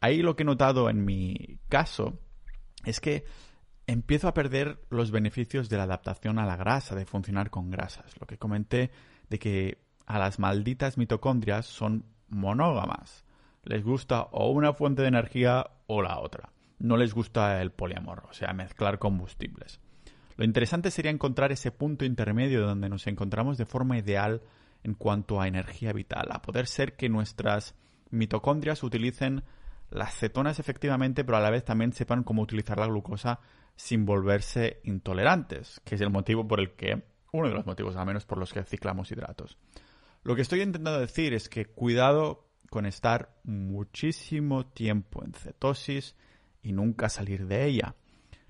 Ahí 0.00 0.22
lo 0.22 0.36
que 0.36 0.42
he 0.42 0.46
notado 0.46 0.90
en 0.90 1.04
mi 1.04 1.58
caso 1.68 2.18
es 2.84 3.00
que 3.00 3.24
empiezo 3.86 4.28
a 4.28 4.34
perder 4.34 4.80
los 4.90 5.10
beneficios 5.10 5.68
de 5.68 5.76
la 5.76 5.84
adaptación 5.84 6.38
a 6.38 6.46
la 6.46 6.56
grasa, 6.56 6.94
de 6.94 7.06
funcionar 7.06 7.50
con 7.50 7.70
grasas. 7.70 8.18
Lo 8.20 8.26
que 8.26 8.38
comenté 8.38 8.90
de 9.28 9.38
que 9.38 9.78
a 10.06 10.18
las 10.18 10.38
malditas 10.38 10.98
mitocondrias 10.98 11.66
son 11.66 12.04
monógamas. 12.34 13.24
Les 13.62 13.82
gusta 13.82 14.22
o 14.32 14.50
una 14.50 14.74
fuente 14.74 15.02
de 15.02 15.08
energía 15.08 15.70
o 15.86 16.02
la 16.02 16.18
otra. 16.18 16.50
No 16.78 16.96
les 16.96 17.14
gusta 17.14 17.62
el 17.62 17.70
poliamor, 17.70 18.24
o 18.28 18.32
sea, 18.34 18.52
mezclar 18.52 18.98
combustibles. 18.98 19.80
Lo 20.36 20.44
interesante 20.44 20.90
sería 20.90 21.12
encontrar 21.12 21.52
ese 21.52 21.70
punto 21.70 22.04
intermedio 22.04 22.66
donde 22.66 22.88
nos 22.88 23.06
encontramos 23.06 23.56
de 23.56 23.66
forma 23.66 23.96
ideal 23.96 24.42
en 24.82 24.94
cuanto 24.94 25.40
a 25.40 25.48
energía 25.48 25.92
vital, 25.92 26.28
a 26.30 26.42
poder 26.42 26.66
ser 26.66 26.94
que 26.96 27.08
nuestras 27.08 27.74
mitocondrias 28.10 28.82
utilicen 28.82 29.44
las 29.90 30.14
cetonas 30.14 30.58
efectivamente, 30.58 31.24
pero 31.24 31.38
a 31.38 31.40
la 31.40 31.50
vez 31.50 31.64
también 31.64 31.92
sepan 31.92 32.24
cómo 32.24 32.42
utilizar 32.42 32.78
la 32.78 32.86
glucosa 32.86 33.40
sin 33.76 34.04
volverse 34.04 34.80
intolerantes, 34.84 35.80
que 35.84 35.94
es 35.94 36.00
el 36.00 36.10
motivo 36.10 36.46
por 36.46 36.60
el 36.60 36.72
que, 36.72 37.04
uno 37.32 37.48
de 37.48 37.54
los 37.54 37.66
motivos 37.66 37.96
al 37.96 38.06
menos 38.06 38.26
por 38.26 38.38
los 38.38 38.52
que 38.52 38.64
ciclamos 38.64 39.10
hidratos. 39.10 39.56
Lo 40.24 40.34
que 40.34 40.40
estoy 40.42 40.62
intentando 40.62 40.98
decir 40.98 41.34
es 41.34 41.50
que 41.50 41.66
cuidado 41.66 42.48
con 42.70 42.86
estar 42.86 43.36
muchísimo 43.44 44.66
tiempo 44.66 45.22
en 45.22 45.34
cetosis 45.34 46.16
y 46.62 46.72
nunca 46.72 47.10
salir 47.10 47.46
de 47.46 47.66
ella. 47.66 47.94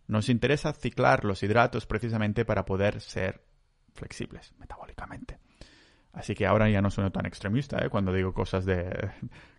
Nos 0.06 0.28
interesa 0.28 0.72
ciclar 0.72 1.24
los 1.24 1.42
hidratos 1.42 1.86
precisamente 1.86 2.44
para 2.44 2.64
poder 2.64 3.00
ser 3.00 3.42
flexibles 3.92 4.54
metabólicamente. 4.58 5.40
Así 6.12 6.36
que 6.36 6.46
ahora 6.46 6.70
ya 6.70 6.80
no 6.80 6.90
soy 6.90 7.10
tan 7.10 7.26
extremista 7.26 7.84
¿eh? 7.84 7.90
cuando 7.90 8.12
digo 8.12 8.32
cosas 8.32 8.64
de 8.64 9.10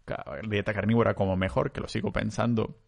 dieta 0.49 0.73
carnívora 0.73 1.15
como 1.15 1.35
mejor, 1.35 1.73
que 1.73 1.81
lo 1.81 1.89
sigo 1.89 2.13
pensando, 2.13 2.79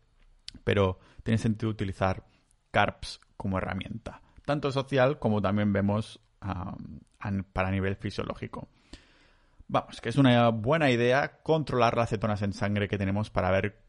pero 0.64 1.00
tiene 1.24 1.38
sentido 1.38 1.70
utilizar 1.70 2.24
carbs 2.72 3.20
como 3.36 3.58
herramienta, 3.58 4.22
tanto 4.46 4.72
social 4.72 5.20
como 5.20 5.42
también 5.42 5.74
vemos 5.74 6.22
para 7.52 7.72
nivel 7.72 7.98
fisiológico. 7.98 8.70
Vamos, 9.70 10.00
que 10.00 10.10
es 10.10 10.16
una 10.16 10.50
buena 10.50 10.90
idea 10.90 11.42
controlar 11.44 11.98
las 11.98 12.10
cetonas 12.10 12.42
en 12.42 12.54
sangre 12.54 12.88
que 12.88 12.98
tenemos 12.98 13.30
para 13.30 13.52
ver 13.52 13.84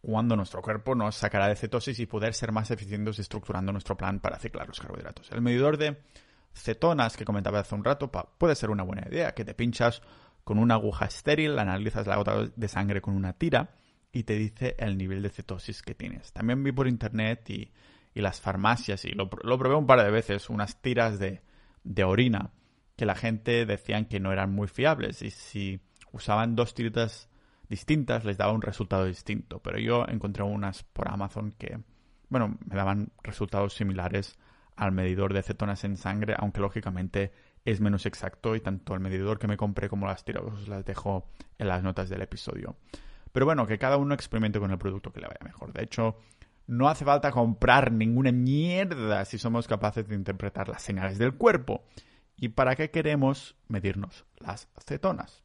cuándo 0.00 0.36
nuestro 0.36 0.62
cuerpo 0.62 0.94
nos 0.94 1.16
sacará 1.16 1.48
de 1.48 1.56
cetosis 1.56 1.98
y 1.98 2.06
poder 2.06 2.32
ser 2.32 2.52
más 2.52 2.70
eficientes 2.70 3.18
estructurando 3.18 3.72
nuestro 3.72 3.96
plan 3.96 4.20
para 4.20 4.38
ciclar 4.38 4.68
los 4.68 4.78
carbohidratos. 4.78 5.32
El 5.32 5.42
medidor 5.42 5.78
de 5.78 6.00
cetonas 6.54 7.16
que 7.16 7.24
comentaba 7.24 7.58
hace 7.58 7.74
un 7.74 7.82
rato 7.82 8.08
puede 8.38 8.54
ser 8.54 8.70
una 8.70 8.84
buena 8.84 9.08
idea, 9.08 9.34
que 9.34 9.44
te 9.44 9.54
pinchas 9.54 10.00
con 10.44 10.58
una 10.58 10.74
aguja 10.74 11.06
estéril, 11.06 11.58
analizas 11.58 12.06
la 12.06 12.16
gota 12.16 12.48
de 12.54 12.68
sangre 12.68 13.00
con 13.00 13.16
una 13.16 13.32
tira 13.32 13.70
y 14.12 14.22
te 14.22 14.34
dice 14.34 14.76
el 14.78 14.96
nivel 14.96 15.22
de 15.22 15.30
cetosis 15.30 15.82
que 15.82 15.96
tienes. 15.96 16.32
También 16.32 16.62
vi 16.62 16.70
por 16.70 16.86
internet 16.86 17.50
y, 17.50 17.72
las 18.14 18.40
farmacias 18.40 19.04
y 19.04 19.10
lo, 19.10 19.28
probé 19.28 19.74
un 19.74 19.86
par 19.86 20.02
de 20.02 20.10
veces, 20.10 20.48
unas 20.48 20.80
tiras 20.80 21.18
de, 21.18 21.42
de 21.84 22.04
orina 22.04 22.52
que 22.96 23.06
la 23.06 23.14
gente 23.14 23.66
decían 23.66 24.06
que 24.06 24.20
no 24.20 24.32
eran 24.32 24.52
muy 24.52 24.68
fiables 24.68 25.22
y 25.22 25.30
si 25.30 25.80
usaban 26.12 26.56
dos 26.56 26.74
tiritas 26.74 27.28
distintas 27.68 28.24
les 28.24 28.38
daba 28.38 28.52
un 28.52 28.62
resultado 28.62 29.04
distinto. 29.04 29.60
Pero 29.60 29.78
yo 29.78 30.06
encontré 30.08 30.42
unas 30.42 30.82
por 30.82 31.08
Amazon 31.08 31.52
que, 31.58 31.78
bueno, 32.28 32.58
me 32.64 32.76
daban 32.76 33.12
resultados 33.22 33.74
similares 33.74 34.38
al 34.76 34.92
medidor 34.92 35.32
de 35.32 35.42
cetonas 35.42 35.84
en 35.84 35.96
sangre, 35.96 36.34
aunque 36.38 36.60
lógicamente 36.60 37.32
es 37.64 37.80
menos 37.80 38.06
exacto 38.06 38.54
y 38.54 38.60
tanto 38.60 38.94
el 38.94 39.00
medidor 39.00 39.38
que 39.38 39.48
me 39.48 39.56
compré 39.56 39.88
como 39.88 40.06
las 40.06 40.24
tiras 40.24 40.44
os 40.44 40.68
las 40.68 40.84
dejo 40.84 41.28
en 41.58 41.68
las 41.68 41.82
notas 41.82 42.08
del 42.08 42.22
episodio. 42.22 42.76
Pero 43.32 43.44
bueno, 43.44 43.66
que 43.66 43.78
cada 43.78 43.96
uno 43.96 44.14
experimente 44.14 44.60
con 44.60 44.70
el 44.70 44.78
producto 44.78 45.12
que 45.12 45.20
le 45.20 45.26
vaya 45.26 45.40
mejor. 45.42 45.72
De 45.72 45.82
hecho, 45.82 46.16
no 46.66 46.88
hace 46.88 47.04
falta 47.04 47.30
comprar 47.30 47.92
ninguna 47.92 48.32
mierda 48.32 49.24
si 49.24 49.38
somos 49.38 49.66
capaces 49.66 50.08
de 50.08 50.14
interpretar 50.14 50.68
las 50.68 50.82
señales 50.82 51.18
del 51.18 51.34
cuerpo. 51.34 51.84
¿Y 52.36 52.50
para 52.50 52.76
qué 52.76 52.90
queremos 52.90 53.56
medirnos 53.68 54.26
las 54.38 54.68
cetonas? 54.84 55.42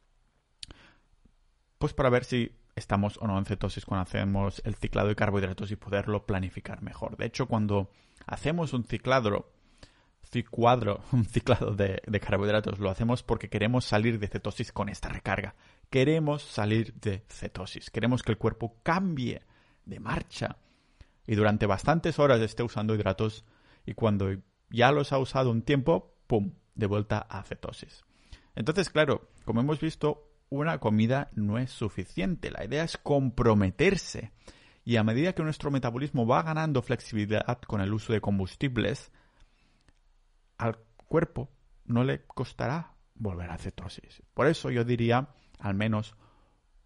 Pues 1.78 1.94
para 1.94 2.10
ver 2.10 2.24
si 2.24 2.54
estamos 2.76 3.18
o 3.18 3.26
no 3.26 3.38
en 3.38 3.44
cetosis 3.44 3.84
cuando 3.84 4.02
hacemos 4.02 4.62
el 4.64 4.74
ciclado 4.74 5.08
de 5.08 5.16
carbohidratos 5.16 5.70
y 5.70 5.76
poderlo 5.76 6.26
planificar 6.26 6.82
mejor. 6.82 7.16
De 7.16 7.26
hecho, 7.26 7.46
cuando 7.46 7.90
hacemos 8.26 8.72
un 8.72 8.84
ciclado, 8.84 9.52
un 11.12 11.24
ciclado 11.24 11.74
de, 11.74 12.02
de, 12.06 12.20
carbohidratos, 12.20 12.78
lo 12.78 12.90
hacemos 12.90 13.22
porque 13.22 13.48
queremos 13.48 13.84
salir 13.84 14.18
de 14.18 14.28
cetosis 14.28 14.72
con 14.72 14.88
esta 14.88 15.08
recarga. 15.08 15.54
Queremos 15.90 16.42
salir 16.42 16.94
de 16.94 17.24
cetosis. 17.28 17.90
Queremos 17.90 18.22
que 18.22 18.32
el 18.32 18.38
cuerpo 18.38 18.76
cambie 18.82 19.42
de 19.84 20.00
marcha 20.00 20.58
y 21.26 21.34
durante 21.34 21.66
bastantes 21.66 22.18
horas 22.18 22.40
esté 22.40 22.62
usando 22.62 22.94
hidratos 22.94 23.44
y 23.84 23.94
cuando 23.94 24.30
ya 24.70 24.92
los 24.92 25.12
ha 25.12 25.18
usado 25.18 25.50
un 25.50 25.62
tiempo, 25.62 26.14
¡pum!, 26.26 26.52
de 26.74 26.86
vuelta 26.86 27.18
a 27.18 27.42
cetosis. 27.42 28.04
Entonces, 28.54 28.90
claro, 28.90 29.30
como 29.44 29.60
hemos 29.60 29.80
visto, 29.80 30.28
una 30.48 30.78
comida 30.78 31.30
no 31.34 31.58
es 31.58 31.70
suficiente. 31.70 32.50
La 32.50 32.64
idea 32.64 32.84
es 32.84 32.98
comprometerse 32.98 34.32
y 34.84 34.96
a 34.96 35.04
medida 35.04 35.32
que 35.32 35.42
nuestro 35.42 35.70
metabolismo 35.70 36.26
va 36.26 36.42
ganando 36.42 36.82
flexibilidad 36.82 37.60
con 37.62 37.80
el 37.80 37.92
uso 37.92 38.12
de 38.12 38.20
combustibles, 38.20 39.12
al 40.58 40.78
cuerpo 41.06 41.50
no 41.84 42.04
le 42.04 42.24
costará 42.26 42.94
volver 43.14 43.50
a 43.50 43.58
cetosis. 43.58 44.22
Por 44.34 44.46
eso 44.46 44.70
yo 44.70 44.84
diría 44.84 45.28
al 45.58 45.74
menos 45.74 46.14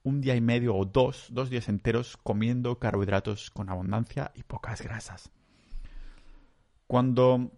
un 0.02 0.20
día 0.20 0.36
y 0.36 0.40
medio 0.40 0.76
o 0.76 0.84
dos, 0.84 1.26
dos 1.30 1.50
días 1.50 1.68
enteros 1.68 2.16
comiendo 2.16 2.78
carbohidratos 2.78 3.50
con 3.50 3.70
abundancia 3.70 4.30
y 4.34 4.42
pocas 4.44 4.82
grasas. 4.82 5.32
Cuando 6.86 7.50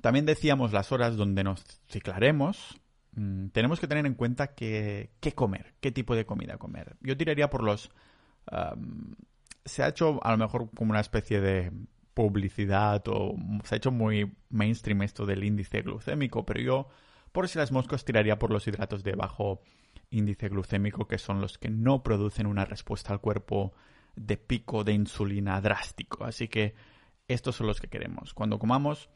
también 0.00 0.26
decíamos 0.26 0.72
las 0.72 0.92
horas 0.92 1.16
donde 1.16 1.44
nos 1.44 1.64
ciclaremos, 1.88 2.80
mm, 3.12 3.48
tenemos 3.48 3.80
que 3.80 3.88
tener 3.88 4.06
en 4.06 4.14
cuenta 4.14 4.54
qué 4.54 5.10
comer, 5.34 5.74
qué 5.80 5.90
tipo 5.92 6.14
de 6.14 6.26
comida 6.26 6.58
comer. 6.58 6.96
Yo 7.00 7.16
tiraría 7.16 7.50
por 7.50 7.62
los 7.62 7.90
se 9.64 9.82
ha 9.82 9.88
hecho 9.88 10.18
a 10.24 10.32
lo 10.32 10.38
mejor 10.38 10.70
como 10.74 10.90
una 10.90 11.00
especie 11.00 11.40
de 11.40 11.70
publicidad 12.14 13.02
o 13.08 13.36
se 13.64 13.74
ha 13.74 13.78
hecho 13.78 13.92
muy 13.92 14.34
mainstream 14.48 15.02
esto 15.02 15.26
del 15.26 15.44
índice 15.44 15.82
glucémico, 15.82 16.44
pero 16.44 16.60
yo 16.60 16.88
por 17.32 17.48
si 17.48 17.58
las 17.58 17.70
moscas 17.70 18.04
tiraría 18.04 18.38
por 18.38 18.50
los 18.50 18.66
hidratos 18.66 19.04
de 19.04 19.14
bajo 19.14 19.60
índice 20.10 20.48
glucémico 20.48 21.06
que 21.06 21.18
son 21.18 21.40
los 21.40 21.58
que 21.58 21.68
no 21.68 22.02
producen 22.02 22.46
una 22.46 22.64
respuesta 22.64 23.12
al 23.12 23.20
cuerpo 23.20 23.72
de 24.16 24.36
pico 24.36 24.82
de 24.82 24.94
insulina 24.94 25.60
drástico. 25.60 26.24
Así 26.24 26.48
que 26.48 26.74
estos 27.28 27.56
son 27.56 27.66
los 27.66 27.80
que 27.80 27.88
queremos. 27.88 28.34
Cuando 28.34 28.58
comamos 28.58 29.10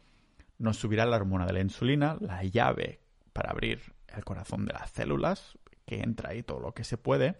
nos 0.62 0.76
subirá 0.76 1.04
la 1.06 1.16
hormona 1.16 1.44
de 1.44 1.54
la 1.54 1.60
insulina, 1.60 2.16
la 2.20 2.44
llave 2.44 3.00
para 3.32 3.50
abrir 3.50 3.80
el 4.14 4.24
corazón 4.24 4.64
de 4.64 4.72
las 4.72 4.90
células, 4.90 5.58
que 5.84 6.00
entra 6.00 6.30
ahí 6.30 6.44
todo 6.44 6.60
lo 6.60 6.72
que 6.72 6.84
se 6.84 6.96
puede, 6.96 7.36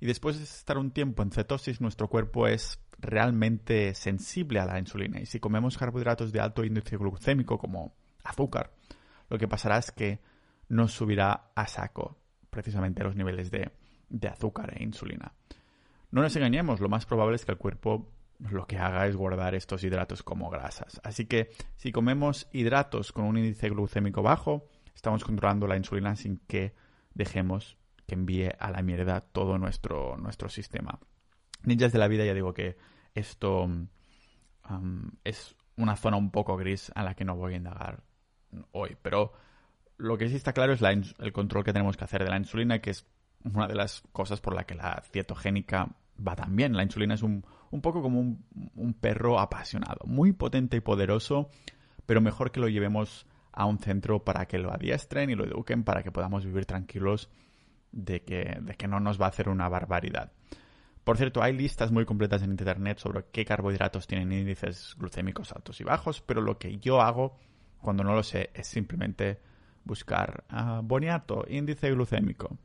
y 0.00 0.06
después 0.06 0.38
de 0.38 0.44
estar 0.44 0.78
un 0.78 0.90
tiempo 0.90 1.22
en 1.22 1.30
cetosis, 1.30 1.82
nuestro 1.82 2.08
cuerpo 2.08 2.48
es 2.48 2.80
realmente 2.98 3.94
sensible 3.94 4.58
a 4.58 4.64
la 4.64 4.78
insulina. 4.78 5.20
Y 5.20 5.26
si 5.26 5.38
comemos 5.38 5.76
carbohidratos 5.76 6.32
de 6.32 6.40
alto 6.40 6.64
índice 6.64 6.96
glucémico, 6.96 7.58
como 7.58 7.94
azúcar, 8.24 8.72
lo 9.28 9.36
que 9.36 9.48
pasará 9.48 9.76
es 9.76 9.92
que 9.92 10.20
nos 10.68 10.92
subirá 10.92 11.52
a 11.54 11.66
saco 11.66 12.16
precisamente 12.48 13.04
los 13.04 13.16
niveles 13.16 13.50
de, 13.50 13.70
de 14.08 14.28
azúcar 14.28 14.74
e 14.78 14.82
insulina. 14.82 15.34
No 16.10 16.22
nos 16.22 16.34
engañemos, 16.36 16.80
lo 16.80 16.88
más 16.88 17.04
probable 17.04 17.36
es 17.36 17.44
que 17.44 17.52
el 17.52 17.58
cuerpo 17.58 18.08
lo 18.50 18.66
que 18.66 18.78
haga 18.78 19.06
es 19.06 19.16
guardar 19.16 19.54
estos 19.54 19.84
hidratos 19.84 20.22
como 20.22 20.50
grasas. 20.50 21.00
Así 21.04 21.26
que 21.26 21.50
si 21.76 21.92
comemos 21.92 22.48
hidratos 22.52 23.12
con 23.12 23.24
un 23.24 23.38
índice 23.38 23.68
glucémico 23.68 24.22
bajo, 24.22 24.68
estamos 24.94 25.24
controlando 25.24 25.66
la 25.66 25.76
insulina 25.76 26.16
sin 26.16 26.38
que 26.38 26.74
dejemos 27.14 27.78
que 28.06 28.14
envíe 28.14 28.50
a 28.58 28.70
la 28.70 28.82
mierda 28.82 29.20
todo 29.20 29.58
nuestro, 29.58 30.16
nuestro 30.16 30.48
sistema. 30.48 30.98
Ninjas 31.64 31.92
de 31.92 31.98
la 31.98 32.08
vida, 32.08 32.24
ya 32.24 32.34
digo 32.34 32.52
que 32.52 32.76
esto 33.14 33.68
es 35.24 35.56
una 35.76 35.96
zona 35.96 36.16
un 36.16 36.30
poco 36.30 36.56
gris 36.56 36.90
a 36.94 37.02
la 37.02 37.14
que 37.14 37.24
no 37.24 37.36
voy 37.36 37.54
a 37.54 37.56
indagar 37.56 38.02
hoy, 38.72 38.96
pero 39.00 39.32
lo 39.96 40.18
que 40.18 40.28
sí 40.28 40.36
está 40.36 40.52
claro 40.52 40.72
es 40.72 40.82
el 40.82 41.32
control 41.32 41.64
que 41.64 41.72
tenemos 41.72 41.96
que 41.96 42.04
hacer 42.04 42.24
de 42.24 42.30
la 42.30 42.38
insulina, 42.38 42.80
que 42.80 42.90
es 42.90 43.06
una 43.44 43.68
de 43.68 43.74
las 43.74 44.02
cosas 44.12 44.40
por 44.40 44.54
la 44.54 44.64
que 44.64 44.74
la 44.74 45.02
cietogénica 45.12 45.88
va 46.16 46.34
tan 46.34 46.56
bien. 46.56 46.76
La 46.76 46.82
insulina 46.82 47.14
es 47.14 47.22
un, 47.22 47.44
un 47.72 47.80
poco 47.80 48.00
como 48.00 48.20
un, 48.20 48.94
perro 49.00 49.40
apasionado, 49.40 50.00
muy 50.06 50.32
potente 50.32 50.76
y 50.76 50.80
poderoso, 50.80 51.50
pero 52.06 52.20
mejor 52.20 52.52
que 52.52 52.60
lo 52.60 52.68
llevemos 52.68 53.26
a 53.50 53.66
un 53.66 53.78
centro 53.78 54.24
para 54.24 54.46
que 54.46 54.58
lo 54.58 54.72
adiestren 54.72 55.30
y 55.30 55.34
lo 55.34 55.44
eduquen 55.44 55.82
para 55.82 56.04
que 56.04 56.12
podamos 56.12 56.44
vivir 56.44 56.64
tranquilos 56.64 57.28
de 57.90 58.22
que, 58.22 58.58
de 58.62 58.74
que 58.74 58.86
no 58.86 59.00
nos 59.00 59.20
va 59.20 59.26
a 59.26 59.30
hacer 59.30 59.48
una 59.48 59.68
barbaridad. 59.68 60.32
Por 61.02 61.16
cierto, 61.16 61.42
hay 61.42 61.52
listas 61.52 61.90
muy 61.90 62.04
completas 62.04 62.42
en 62.42 62.50
Internet 62.50 62.98
sobre 62.98 63.24
qué 63.32 63.44
carbohidratos 63.44 64.06
tienen 64.06 64.30
índices 64.30 64.94
glucémicos 64.96 65.50
altos 65.52 65.80
y 65.80 65.84
bajos, 65.84 66.22
pero 66.22 66.40
lo 66.40 66.58
que 66.58 66.78
yo 66.78 67.00
hago 67.00 67.36
cuando 67.82 68.04
no 68.04 68.14
lo 68.14 68.22
sé, 68.22 68.50
es 68.54 68.68
simplemente 68.68 69.40
buscar 69.84 70.44
ah, 70.48 70.80
boniato, 70.82 71.44
índice 71.48 71.90
glucémico, 71.90 72.56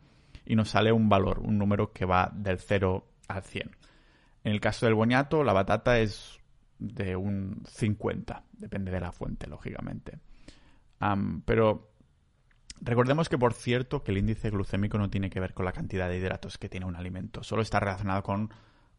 y 0.45 0.55
nos 0.55 0.69
sale 0.69 0.91
un 0.91 1.09
valor, 1.09 1.39
un 1.39 1.57
número 1.57 1.91
que 1.91 2.05
va 2.05 2.31
del 2.33 2.59
0 2.59 3.05
al 3.27 3.43
100. 3.43 3.75
En 4.43 4.51
el 4.51 4.61
caso 4.61 4.85
del 4.85 4.95
boniato, 4.95 5.43
la 5.43 5.53
batata 5.53 5.99
es 5.99 6.39
de 6.79 7.15
un 7.15 7.63
50, 7.67 8.43
depende 8.53 8.91
de 8.91 8.99
la 8.99 9.11
fuente, 9.11 9.47
lógicamente. 9.47 10.19
pero 11.45 11.91
recordemos 12.81 13.29
que, 13.29 13.37
por 13.37 13.53
cierto, 13.53 14.03
que 14.03 14.11
el 14.11 14.19
índice 14.19 14.49
glucémico 14.49 14.97
no 14.97 15.09
tiene 15.09 15.29
que 15.29 15.39
ver 15.39 15.53
con 15.53 15.65
la 15.65 15.71
cantidad 15.71 16.07
de 16.07 16.17
hidratos 16.17 16.57
que 16.57 16.69
tiene 16.69 16.85
un 16.85 16.95
alimento, 16.95 17.43
solo 17.43 17.61
está 17.61 17.79
relacionado 17.79 18.23
con 18.23 18.51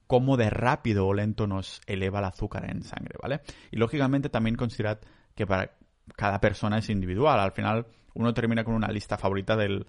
cómo 0.07 0.37
de 0.37 0.51
rápido 0.51 1.07
o 1.07 1.15
lento 1.15 1.47
nos 1.47 1.81
eleva 1.87 2.19
el 2.19 2.25
azúcar 2.25 2.69
en 2.71 2.83
sangre, 2.83 3.15
¿vale? 3.23 3.43
Y 3.71 3.77
lógicamente 3.77 4.31
también 4.31 4.57
considerad 4.57 4.99
que 5.35 5.47
para 5.47 5.77
cada 6.17 6.41
persona 6.41 6.79
es 6.79 6.89
individual. 6.89 7.39
Al 7.39 7.53
final 7.53 7.87
uno 8.15 8.33
termina 8.33 8.65
con 8.65 8.75
una 8.75 8.89
lista 8.89 9.19
favorita 9.19 9.55
del, 9.55 9.87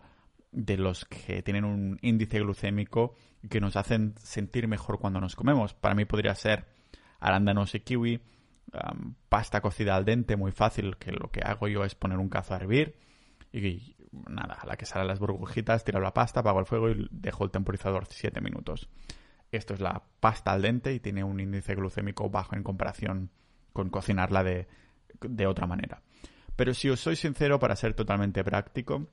de 0.51 0.77
los 0.77 1.06
que 1.06 1.44
tienen 1.44 1.65
un 1.65 2.00
índice 2.01 2.39
glucémico 2.39 3.13
que 3.50 3.62
nos 3.62 3.75
hacen 3.75 4.15
sentir 4.18 4.68
mejor 4.68 5.00
cuando 5.00 5.20
nos 5.20 5.36
comemos. 5.36 5.74
Para 5.74 5.96
mí 5.96 6.06
podría 6.06 6.36
ser 6.36 6.65
arándanos 7.20 7.75
y 7.75 7.82
kiwi, 7.82 8.22
pasta 9.29 9.62
cocida 9.62 9.96
al 9.96 10.06
dente, 10.06 10.36
muy 10.36 10.51
fácil, 10.51 10.98
que 10.98 11.12
lo 11.12 11.32
que 11.32 11.41
hago 11.41 11.68
yo 11.68 11.84
es 11.84 11.96
poner 11.96 12.18
un 12.18 12.29
cazo 12.29 12.53
a 12.53 12.58
hervir 12.58 12.96
y 13.51 13.96
nada, 14.27 14.56
a 14.56 14.65
la 14.65 14.77
que 14.77 14.86
salen 14.86 15.08
las 15.08 15.20
burbujitas, 15.20 15.84
tiro 15.84 16.00
la 16.00 16.13
pasta, 16.13 16.39
apago 16.39 16.60
el 16.60 16.65
fuego 16.65 16.89
y 16.89 17.08
dejo 17.12 17.44
el 17.44 17.51
temporizador 17.51 18.08
7 18.10 18.41
minutos. 18.41 18.89
Esto 19.51 19.74
es 19.74 19.79
la 19.79 20.03
pasta 20.20 20.51
al 20.51 20.62
dente 20.62 20.94
y 20.94 21.00
tiene 21.00 21.24
un 21.24 21.39
índice 21.39 21.75
glucémico 21.75 22.29
bajo 22.29 22.56
en 22.56 22.63
comparación 22.63 23.32
con 23.74 23.89
cocinarla 23.89 24.44
de, 24.44 24.68
de 25.22 25.48
otra 25.48 25.68
manera. 25.68 26.01
Pero 26.56 26.74
si 26.74 26.89
os 26.89 27.00
soy 27.00 27.15
sincero, 27.15 27.60
para 27.60 27.75
ser 27.75 27.94
totalmente 27.94 28.44
práctico, 28.44 29.08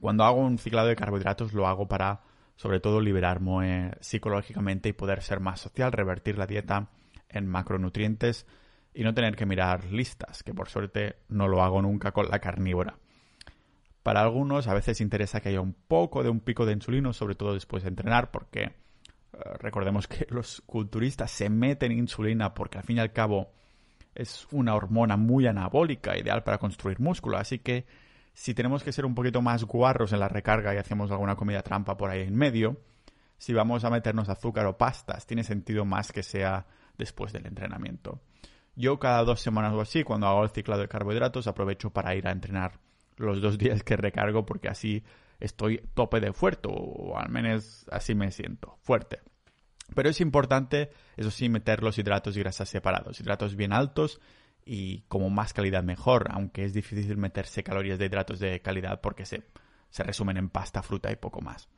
cuando 0.00 0.24
hago 0.24 0.40
un 0.40 0.58
ciclado 0.58 0.88
de 0.88 0.96
carbohidratos 0.96 1.52
lo 1.52 1.66
hago 1.66 1.86
para, 1.88 2.22
sobre 2.56 2.80
todo, 2.80 3.00
liberarme 3.00 3.92
psicológicamente 4.00 4.88
y 4.88 4.92
poder 4.92 5.22
ser 5.22 5.40
más 5.40 5.60
social, 5.60 5.92
revertir 5.92 6.38
la 6.38 6.46
dieta 6.46 6.88
en 7.28 7.46
macronutrientes 7.46 8.46
y 8.94 9.04
no 9.04 9.14
tener 9.14 9.36
que 9.36 9.46
mirar 9.46 9.84
listas, 9.84 10.42
que 10.42 10.54
por 10.54 10.68
suerte 10.68 11.16
no 11.28 11.48
lo 11.48 11.62
hago 11.62 11.80
nunca 11.82 12.12
con 12.12 12.28
la 12.28 12.40
carnívora. 12.40 12.98
Para 14.02 14.22
algunos 14.22 14.66
a 14.66 14.74
veces 14.74 15.00
interesa 15.00 15.40
que 15.40 15.50
haya 15.50 15.60
un 15.60 15.74
poco 15.74 16.22
de 16.22 16.30
un 16.30 16.40
pico 16.40 16.64
de 16.64 16.72
insulino, 16.72 17.12
sobre 17.12 17.34
todo 17.34 17.54
después 17.54 17.82
de 17.82 17.90
entrenar, 17.90 18.30
porque 18.30 18.62
eh, 18.62 18.72
recordemos 19.58 20.08
que 20.08 20.26
los 20.30 20.62
culturistas 20.66 21.30
se 21.30 21.50
meten 21.50 21.92
insulina 21.92 22.54
porque 22.54 22.78
al 22.78 22.84
fin 22.84 22.96
y 22.96 23.00
al 23.00 23.12
cabo 23.12 23.52
es 24.14 24.48
una 24.50 24.74
hormona 24.74 25.16
muy 25.16 25.46
anabólica, 25.46 26.16
ideal 26.16 26.42
para 26.42 26.58
construir 26.58 26.98
músculo, 26.98 27.36
así 27.36 27.58
que 27.58 27.86
si 28.34 28.54
tenemos 28.54 28.82
que 28.82 28.92
ser 28.92 29.04
un 29.04 29.14
poquito 29.14 29.42
más 29.42 29.64
guarros 29.64 30.12
en 30.12 30.20
la 30.20 30.28
recarga 30.28 30.74
y 30.74 30.78
hacemos 30.78 31.10
alguna 31.10 31.36
comida 31.36 31.62
trampa 31.62 31.96
por 31.96 32.10
ahí 32.10 32.22
en 32.22 32.36
medio, 32.36 32.80
si 33.38 33.52
vamos 33.52 33.84
a 33.84 33.90
meternos 33.90 34.28
azúcar 34.28 34.66
o 34.66 34.76
pastas, 34.76 35.26
tiene 35.26 35.44
sentido 35.44 35.84
más 35.84 36.12
que 36.12 36.22
sea 36.22 36.66
después 36.98 37.32
del 37.32 37.46
entrenamiento. 37.46 38.20
Yo 38.76 38.98
cada 38.98 39.24
dos 39.24 39.40
semanas 39.40 39.72
o 39.72 39.80
así, 39.80 40.04
cuando 40.04 40.26
hago 40.26 40.42
el 40.42 40.50
ciclado 40.50 40.82
de 40.82 40.88
carbohidratos, 40.88 41.46
aprovecho 41.46 41.90
para 41.90 42.14
ir 42.14 42.28
a 42.28 42.32
entrenar 42.32 42.80
los 43.16 43.40
dos 43.40 43.58
días 43.58 43.82
que 43.82 43.96
recargo 43.96 44.46
porque 44.46 44.68
así 44.68 45.04
estoy 45.38 45.78
tope 45.94 46.20
de 46.20 46.32
fuerte 46.32 46.68
o 46.70 47.18
al 47.18 47.30
menos 47.30 47.86
así 47.90 48.14
me 48.14 48.30
siento, 48.30 48.76
fuerte. 48.82 49.20
Pero 49.94 50.08
es 50.08 50.20
importante, 50.20 50.90
eso 51.16 51.30
sí, 51.30 51.48
meter 51.48 51.82
los 51.82 51.98
hidratos 51.98 52.36
y 52.36 52.40
grasas 52.40 52.68
separados. 52.68 53.20
Hidratos 53.20 53.56
bien 53.56 53.72
altos 53.72 54.20
y 54.64 55.02
como 55.08 55.30
más 55.30 55.52
calidad 55.52 55.82
mejor, 55.82 56.28
aunque 56.30 56.64
es 56.64 56.72
difícil 56.72 57.16
meterse 57.16 57.62
calorías 57.62 57.98
de 57.98 58.06
hidratos 58.06 58.38
de 58.38 58.60
calidad 58.60 59.00
porque 59.00 59.24
se, 59.24 59.42
se 59.90 60.02
resumen 60.02 60.36
en 60.36 60.48
pasta, 60.48 60.82
fruta 60.82 61.10
y 61.10 61.16
poco 61.16 61.40
más. 61.40 61.68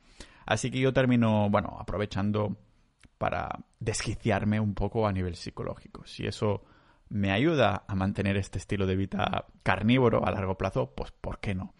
Así 0.45 0.71
que 0.71 0.79
yo 0.79 0.93
termino, 0.93 1.49
bueno, 1.49 1.77
aprovechando 1.79 2.57
para 3.17 3.59
desquiciarme 3.79 4.59
un 4.59 4.73
poco 4.73 5.07
a 5.07 5.13
nivel 5.13 5.35
psicológico. 5.35 6.05
Si 6.05 6.25
eso 6.25 6.63
me 7.09 7.31
ayuda 7.31 7.83
a 7.87 7.95
mantener 7.95 8.37
este 8.37 8.57
estilo 8.57 8.85
de 8.85 8.95
vida 8.95 9.45
carnívoro 9.63 10.25
a 10.25 10.31
largo 10.31 10.57
plazo, 10.57 10.93
pues 10.95 11.11
¿por 11.11 11.39
qué 11.39 11.55
no? 11.55 11.73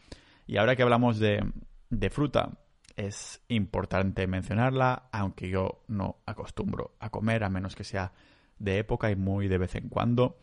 Y 0.46 0.58
ahora 0.58 0.76
que 0.76 0.84
hablamos 0.84 1.20
de, 1.20 1.44
de 1.90 2.10
fruta, 2.10 2.60
es 2.96 3.44
importante 3.48 4.28
mencionarla, 4.28 5.10
aunque 5.12 5.50
yo 5.50 5.84
no 5.88 6.18
acostumbro 6.26 6.96
a 7.00 7.10
comer, 7.10 7.44
a 7.44 7.50
menos 7.50 7.76
que 7.76 7.84
sea 7.84 8.14
de 8.60 8.80
época 8.80 9.10
y 9.10 9.16
muy 9.16 9.48
de 9.48 9.58
vez 9.58 9.76
en 9.76 9.90
cuando. 9.90 10.38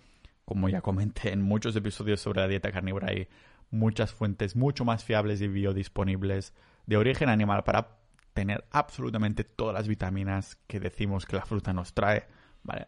Como 0.51 0.69
ya 0.69 0.81
comenté 0.81 1.33
en 1.33 1.43
muchos 1.43 1.77
episodios 1.77 2.21
sobre 2.21 2.41
la 2.41 2.49
dieta 2.49 2.73
carnívora, 2.73 3.11
hay 3.11 3.29
muchas 3.71 4.13
fuentes 4.13 4.57
mucho 4.57 4.85
más 4.85 5.05
fiables 5.05 5.41
y 5.43 5.47
biodisponibles 5.47 6.55
de 6.87 6.97
origen 6.97 7.29
animal 7.29 7.63
para 7.63 7.99
tener 8.33 8.65
absolutamente 8.73 9.45
todas 9.45 9.75
las 9.75 9.87
vitaminas 9.87 10.57
que 10.67 10.81
decimos 10.81 11.25
que 11.25 11.37
la 11.37 11.47
fruta 11.47 11.73
nos 11.73 11.95
trae. 11.95 12.27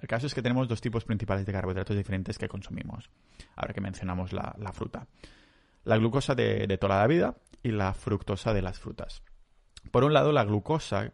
El 0.00 0.08
caso 0.08 0.26
es 0.26 0.34
que 0.34 0.42
tenemos 0.42 0.66
dos 0.66 0.80
tipos 0.80 1.04
principales 1.04 1.46
de 1.46 1.52
carbohidratos 1.52 1.96
diferentes 1.96 2.36
que 2.36 2.48
consumimos, 2.48 3.10
ahora 3.54 3.72
que 3.72 3.80
mencionamos 3.80 4.32
la, 4.32 4.72
fruta. 4.72 5.06
La 5.84 5.98
glucosa 5.98 6.34
de 6.34 6.78
toda 6.78 6.98
la 6.98 7.06
vida 7.06 7.36
y 7.62 7.70
la 7.70 7.94
fructosa 7.94 8.52
de 8.52 8.62
las 8.62 8.80
frutas. 8.80 9.22
Por 9.92 10.02
un 10.02 10.12
lado, 10.12 10.32
la 10.32 10.42
glucosa 10.42 11.12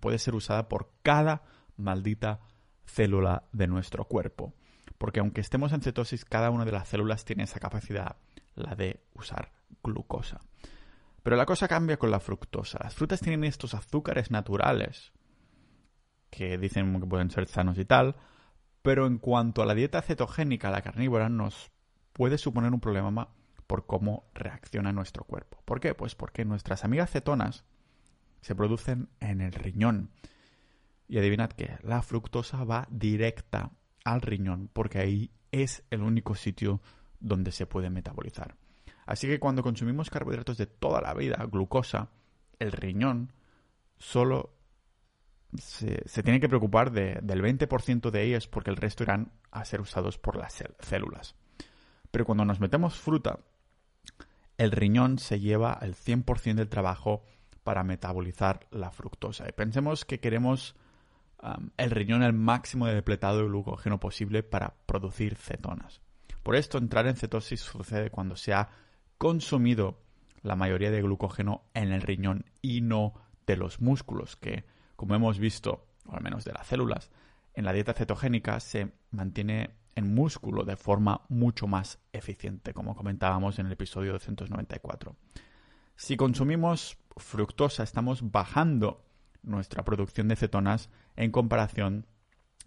puede 0.00 0.18
ser 0.18 0.34
usada 0.34 0.68
por 0.68 0.90
cada 1.02 1.44
maldita 1.78 2.40
célula 2.84 3.44
de 3.52 3.66
nuestro 3.66 4.04
cuerpo. 4.04 4.52
Porque 4.98 5.20
aunque 5.20 5.40
estemos 5.40 5.72
en 5.72 5.82
cetosis, 5.82 6.24
cada 6.24 6.50
una 6.50 6.64
de 6.64 6.72
las 6.72 6.88
células 6.88 7.24
tiene 7.24 7.44
esa 7.44 7.60
capacidad, 7.60 8.16
la 8.54 8.74
de 8.74 9.00
usar 9.14 9.52
glucosa. 9.82 10.40
Pero 11.22 11.36
la 11.36 11.46
cosa 11.46 11.68
cambia 11.68 11.98
con 11.98 12.10
la 12.10 12.20
fructosa. 12.20 12.78
Las 12.82 12.94
frutas 12.94 13.20
tienen 13.20 13.44
estos 13.44 13.74
azúcares 13.74 14.30
naturales, 14.30 15.12
que 16.30 16.58
dicen 16.58 17.00
que 17.00 17.06
pueden 17.06 17.30
ser 17.30 17.48
sanos 17.48 17.78
y 17.78 17.84
tal, 17.84 18.16
pero 18.82 19.06
en 19.06 19.18
cuanto 19.18 19.62
a 19.62 19.66
la 19.66 19.74
dieta 19.74 20.02
cetogénica, 20.02 20.70
la 20.70 20.82
carnívora 20.82 21.28
nos 21.28 21.72
puede 22.12 22.38
suponer 22.38 22.72
un 22.72 22.80
problema 22.80 23.28
por 23.66 23.86
cómo 23.86 24.30
reacciona 24.34 24.92
nuestro 24.92 25.24
cuerpo. 25.24 25.60
¿Por 25.64 25.80
qué? 25.80 25.94
Pues 25.94 26.14
porque 26.14 26.44
nuestras 26.44 26.84
amigas 26.84 27.10
cetonas 27.10 27.64
se 28.40 28.54
producen 28.54 29.08
en 29.20 29.40
el 29.40 29.52
riñón. 29.52 30.10
Y 31.08 31.18
adivinad 31.18 31.50
que 31.50 31.76
la 31.82 32.02
fructosa 32.02 32.64
va 32.64 32.86
directa 32.90 33.72
al 34.06 34.22
riñón 34.22 34.70
porque 34.72 35.00
ahí 35.00 35.30
es 35.50 35.82
el 35.90 36.02
único 36.02 36.36
sitio 36.36 36.80
donde 37.18 37.50
se 37.50 37.66
puede 37.66 37.90
metabolizar. 37.90 38.56
Así 39.04 39.26
que 39.26 39.40
cuando 39.40 39.62
consumimos 39.62 40.10
carbohidratos 40.10 40.56
de 40.58 40.66
toda 40.66 41.00
la 41.00 41.12
vida, 41.12 41.44
glucosa, 41.50 42.10
el 42.58 42.72
riñón 42.72 43.32
solo 43.98 44.54
se, 45.58 46.22
tiene 46.22 46.40
que 46.40 46.48
preocupar 46.48 46.92
del 46.92 47.42
20% 47.42 48.10
de 48.10 48.22
ellas 48.22 48.46
porque 48.46 48.70
el 48.70 48.76
resto 48.76 49.02
irán 49.02 49.32
a 49.50 49.64
ser 49.64 49.80
usados 49.80 50.18
por 50.18 50.36
las 50.36 50.62
células. 50.80 51.34
Pero 52.10 52.24
cuando 52.24 52.44
nos 52.44 52.60
metemos 52.60 52.98
fruta, 52.98 53.40
el 54.56 54.70
riñón 54.70 55.18
se 55.18 55.40
lleva 55.40 55.78
el 55.82 55.96
100% 55.96 56.54
del 56.54 56.68
trabajo 56.68 57.24
para 57.64 57.82
metabolizar 57.82 58.68
la 58.70 58.92
fructosa. 58.92 59.48
Y 59.48 59.52
pensemos 59.52 60.04
que 60.04 60.20
queremos 60.20 60.76
el 61.76 61.90
riñón 61.90 62.22
el 62.22 62.32
máximo 62.32 62.86
de 62.86 62.94
depletado 62.94 63.38
de 63.38 63.44
glucógeno 63.44 64.00
posible 64.00 64.42
para 64.42 64.74
producir 64.86 65.36
cetonas. 65.36 66.00
Por 66.42 66.56
esto, 66.56 66.78
entrar 66.78 67.06
en 67.06 67.16
cetosis 67.16 67.60
sucede 67.60 68.10
cuando 68.10 68.36
se 68.36 68.54
ha 68.54 68.68
consumido 69.18 69.98
la 70.42 70.56
mayoría 70.56 70.90
de 70.90 71.02
glucógeno 71.02 71.64
en 71.74 71.92
el 71.92 72.02
riñón 72.02 72.44
y 72.62 72.80
no 72.80 73.14
de 73.46 73.56
los 73.56 73.80
músculos, 73.80 74.36
que, 74.36 74.64
como 74.96 75.14
hemos 75.14 75.38
visto, 75.38 75.86
o 76.06 76.14
al 76.14 76.22
menos 76.22 76.44
de 76.44 76.52
las 76.52 76.66
células, 76.66 77.10
en 77.54 77.64
la 77.64 77.72
dieta 77.72 77.94
cetogénica 77.94 78.60
se 78.60 78.92
mantiene 79.10 79.70
en 79.94 80.14
músculo 80.14 80.64
de 80.64 80.76
forma 80.76 81.22
mucho 81.28 81.66
más 81.66 81.98
eficiente, 82.12 82.74
como 82.74 82.94
comentábamos 82.94 83.58
en 83.58 83.66
el 83.66 83.72
episodio 83.72 84.12
294. 84.12 85.16
Si 85.96 86.16
consumimos 86.16 86.98
fructosa 87.16 87.82
estamos 87.82 88.30
bajando 88.30 89.04
nuestra 89.42 89.84
producción 89.84 90.28
de 90.28 90.36
cetonas 90.36 90.90
en 91.16 91.30
comparación 91.30 92.06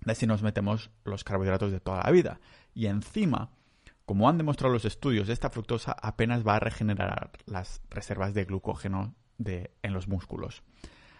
de 0.05 0.15
si 0.15 0.27
nos 0.27 0.43
metemos 0.43 0.91
los 1.03 1.23
carbohidratos 1.23 1.71
de 1.71 1.79
toda 1.79 2.03
la 2.03 2.11
vida. 2.11 2.39
Y 2.73 2.87
encima, 2.87 3.51
como 4.05 4.29
han 4.29 4.37
demostrado 4.37 4.73
los 4.73 4.85
estudios, 4.85 5.29
esta 5.29 5.49
fructosa 5.49 5.95
apenas 6.01 6.45
va 6.45 6.55
a 6.55 6.59
regenerar 6.59 7.31
las 7.45 7.81
reservas 7.89 8.33
de 8.33 8.45
glucógeno 8.45 9.15
en 9.45 9.93
los 9.93 10.07
músculos. 10.07 10.63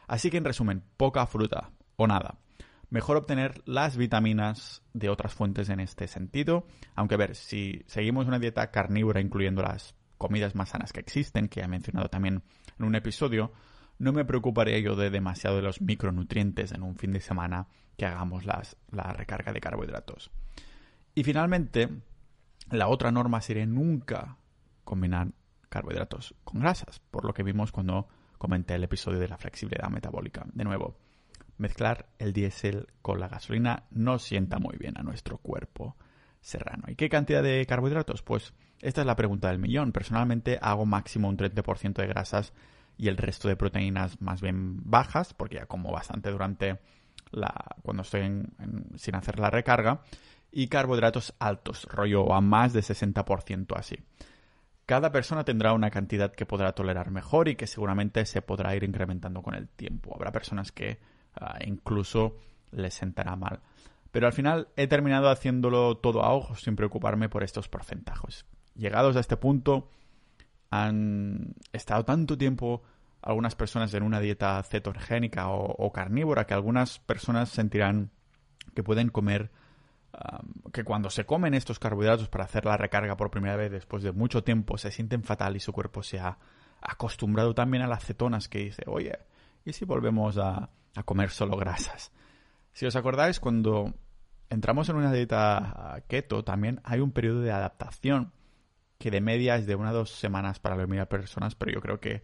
Así 0.08 0.30
que 0.30 0.38
en 0.38 0.46
resumen, 0.46 0.84
poca 0.98 1.26
fruta 1.28 1.72
o 1.96 2.08
nada. 2.08 2.40
Mejor 2.90 3.18
obtener 3.18 3.62
las 3.66 3.98
vitaminas 3.98 4.82
de 4.94 5.10
otras 5.10 5.36
fuentes 5.36 5.70
en 5.70 5.80
este 5.80 6.08
sentido. 6.08 6.66
Aunque 6.96 7.14
a 7.16 7.20
ver, 7.20 7.36
si 7.36 7.84
seguimos 7.86 8.26
una 8.26 8.40
dieta 8.40 8.72
carnívora 8.72 9.22
incluyendo 9.22 9.62
las 9.62 9.96
comidas 10.18 10.56
más 10.56 10.70
sanas 10.70 10.92
que 10.92 11.00
existen, 11.00 11.48
que 11.48 11.62
he 11.62 11.68
mencionado 11.68 12.10
también 12.10 12.44
en 12.80 12.86
un 12.86 12.96
episodio, 12.96 13.54
no 14.00 14.14
me 14.14 14.26
preocuparé 14.26 14.82
yo 14.82 14.96
de 14.96 15.10
demasiado 15.10 15.58
de 15.58 15.62
los 15.62 15.82
micronutrientes 15.82 16.72
en 16.72 16.84
un 16.84 16.96
fin 16.96 17.12
de 17.12 17.20
semana 17.20 17.68
que 17.98 18.06
hagamos 18.06 18.46
las, 18.46 18.78
la 18.92 19.14
recarga 19.14 19.54
de 19.54 19.62
carbohidratos. 19.62 20.32
Y 21.14 21.24
finalmente, 21.24 21.90
La 22.72 22.88
otra 22.88 23.12
norma 23.12 23.42
sería 23.42 23.66
nunca 23.66 24.38
combinar 24.84 25.30
carbohidratos 25.70 26.36
con 26.44 26.60
grasas, 26.62 27.00
por 27.00 27.26
lo 27.26 27.34
que 27.34 27.42
vimos 27.42 27.72
cuando 27.72 28.08
comenté 28.38 28.76
el 28.76 28.84
episodio 28.84 29.20
de 29.20 29.28
la 29.28 29.38
flexibilidad 29.38 29.90
metabólica. 29.90 30.46
De 30.54 30.64
nuevo, 30.64 30.96
mezclar 31.58 32.10
el 32.20 32.32
diésel 32.32 32.88
con 33.02 33.20
la 33.20 33.28
gasolina 33.28 33.86
no 33.90 34.20
sienta 34.20 34.60
muy 34.60 34.78
bien 34.78 34.98
a 34.98 35.04
nuestro 35.04 35.40
cuerpo 35.40 35.96
serrano. 36.42 36.84
¿Y 36.88 36.96
qué 36.96 37.10
cantidad 37.10 37.42
de 37.42 37.66
carbohidratos? 37.66 38.22
Pues 38.22 38.54
esta 38.82 39.02
es 39.02 39.08
la 39.08 39.16
pregunta 39.16 39.50
del 39.50 39.60
millón. 39.60 39.92
Personalmente 39.92 40.60
hago 40.62 40.86
máximo 40.86 41.28
un 41.28 41.38
30% 41.38 41.94
de 41.94 42.08
grasas 42.08 42.54
y 43.00 43.08
el 43.08 43.16
resto 43.16 43.48
de 43.48 43.56
proteínas 43.56 44.22
más 44.22 44.42
bien 44.42 44.78
bajas, 44.84 45.34
porque 45.34 45.56
ya 45.56 45.66
como 45.68 45.90
bastante 45.90 46.30
durante 46.30 46.80
la 47.32 47.54
cuando 47.82 48.04
estoy 48.04 48.44
sin 48.98 49.16
hacer 49.16 49.40
la 49.40 49.50
recarga, 49.50 50.02
y 50.52 50.68
carbohidratos 50.68 51.34
altos, 51.40 51.86
rollo 51.86 52.34
a 52.34 52.42
más 52.42 52.74
de 52.74 52.82
60% 52.82 53.78
así. 53.78 53.96
Cada 54.86 55.14
persona 55.14 55.46
tendrá 55.46 55.72
una 55.72 55.92
cantidad 55.92 56.34
que 56.34 56.46
podrá 56.46 56.74
tolerar 56.74 57.10
mejor 57.10 57.48
y 57.48 57.56
que 57.56 57.68
seguramente 57.68 58.26
se 58.26 58.42
podrá 58.42 58.76
ir 58.76 58.84
incrementando 58.84 59.42
con 59.42 59.56
el 59.56 59.70
tiempo. 59.70 60.14
Habrá 60.14 60.34
personas 60.34 60.74
que 60.74 61.00
ah, 61.40 61.60
incluso 61.66 62.36
les 62.72 62.96
sentará 62.96 63.38
mal. 63.38 63.62
Pero 64.12 64.28
al 64.28 64.34
final 64.34 64.68
he 64.76 64.88
terminado 64.88 65.30
haciéndolo 65.30 65.96
todo 65.98 66.24
a 66.24 66.34
ojos 66.34 66.64
sin 66.64 66.76
preocuparme 66.76 67.30
por 67.30 67.44
estos 67.44 67.70
porcentajes. 67.70 68.46
Llegados 68.76 69.16
a 69.16 69.22
este 69.22 69.38
punto, 69.38 69.90
han 70.70 71.56
estado 71.74 72.06
tanto 72.06 72.38
tiempo 72.38 72.84
algunas 73.22 73.56
personas 73.56 73.94
en 73.94 74.04
una 74.04 74.20
dieta 74.20 74.62
cetogénica 74.64 75.50
o 75.50 75.92
carnívora 75.92 76.46
que 76.46 76.54
algunas 76.54 77.00
personas 77.00 77.50
sentirán 77.50 78.12
que 78.74 78.84
pueden 78.84 79.10
comer 79.10 79.52
que 80.74 80.84
cuando 80.84 81.10
se 81.10 81.26
comen 81.26 81.54
estos 81.54 81.80
carbohidratos 81.80 82.30
para 82.30 82.46
hacer 82.46 82.66
la 82.66 82.78
recarga 82.78 83.16
por 83.16 83.32
primera 83.32 83.56
vez 83.56 83.72
después 83.72 84.04
de 84.04 84.12
mucho 84.12 84.44
tiempo 84.44 84.78
se 84.78 84.92
sienten 84.92 85.24
fatal 85.24 85.56
y 85.56 85.60
su 85.60 85.72
cuerpo 85.72 86.04
se 86.04 86.20
ha 86.20 86.38
acostumbrado 86.82 87.54
también 87.54 87.84
a 87.84 87.88
las 87.88 88.06
cetonas 88.06 88.48
que 88.48 88.60
dice, 88.60 88.84
oye, 88.88 89.20
¿y 89.66 89.74
si 89.74 89.86
volvemos 89.86 90.38
a, 90.38 90.70
a 90.96 91.04
comer 91.04 91.30
solo 91.30 91.58
grasas? 91.58 92.12
Si 92.74 92.86
os 92.86 92.96
acordáis, 92.96 93.40
cuando 93.40 93.94
entramos 94.50 94.90
en 94.90 94.96
una 94.96 95.12
dieta 95.12 96.04
keto 96.08 96.44
también 96.44 96.82
hay 96.84 97.00
un 97.00 97.12
periodo 97.12 97.42
de 97.42 97.52
adaptación 97.52 98.32
que 99.00 99.10
de 99.10 99.22
media 99.22 99.56
es 99.56 99.66
de 99.66 99.76
una 99.76 99.92
o 99.92 99.94
dos 99.94 100.12
semanas 100.12 100.60
para 100.60 100.76
la 100.76 100.84
mayoría 100.84 101.02
de 101.02 101.06
personas, 101.08 101.56
pero 101.56 101.72
yo 101.72 101.82
creo 101.82 102.00
que 102.00 102.22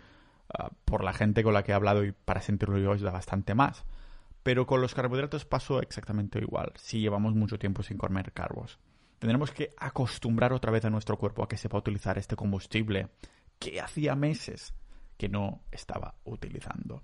ah, 0.54 0.70
por 0.84 1.04
la 1.04 1.14
gente 1.14 1.42
con 1.42 1.54
la 1.54 1.64
que 1.64 1.72
he 1.72 1.76
hablado 1.76 2.04
y 2.04 2.12
para 2.12 2.42
sentirlo 2.42 2.78
yo 2.78 2.94
es 2.94 3.02
da 3.02 3.12
bastante 3.12 3.56
más. 3.56 3.86
Pero 4.44 4.68
con 4.68 4.82
los 4.82 4.94
carbohidratos 4.94 5.46
pasó 5.46 5.82
exactamente 5.82 6.38
igual, 6.40 6.74
si 6.76 7.00
llevamos 7.00 7.34
mucho 7.34 7.58
tiempo 7.58 7.82
sin 7.82 7.98
comer 7.98 8.34
carbos. 8.34 8.78
Tendremos 9.18 9.52
que 9.52 9.74
acostumbrar 9.78 10.54
otra 10.54 10.72
vez 10.72 10.84
a 10.86 10.90
nuestro 10.90 11.18
cuerpo 11.18 11.42
a 11.44 11.48
que 11.48 11.58
sepa 11.58 11.78
utilizar 11.78 12.18
este 12.18 12.36
combustible 12.36 13.08
que 13.58 13.80
hacía 13.80 14.14
meses 14.16 14.76
que 15.18 15.30
no 15.30 15.62
estaba 15.72 16.16
utilizando. 16.26 17.04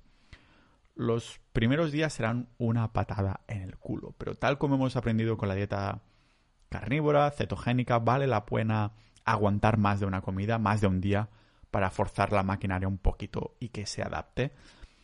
Los 0.95 1.39
primeros 1.53 1.93
días 1.93 2.11
serán 2.11 2.49
una 2.57 2.91
patada 2.91 3.39
en 3.47 3.61
el 3.61 3.77
culo, 3.77 4.13
pero 4.17 4.35
tal 4.35 4.57
como 4.57 4.75
hemos 4.75 4.97
aprendido 4.97 5.37
con 5.37 5.47
la 5.47 5.55
dieta 5.55 6.01
carnívora, 6.67 7.31
cetogénica, 7.31 7.99
vale 7.99 8.27
la 8.27 8.45
pena 8.45 8.91
aguantar 9.25 9.77
más 9.77 9.99
de 9.99 10.05
una 10.05 10.21
comida, 10.21 10.57
más 10.57 10.81
de 10.81 10.87
un 10.87 11.01
día, 11.01 11.29
para 11.69 11.89
forzar 11.89 12.31
la 12.31 12.43
maquinaria 12.43 12.87
un 12.87 12.97
poquito 12.97 13.55
y 13.59 13.69
que 13.69 13.85
se 13.85 14.01
adapte. 14.01 14.51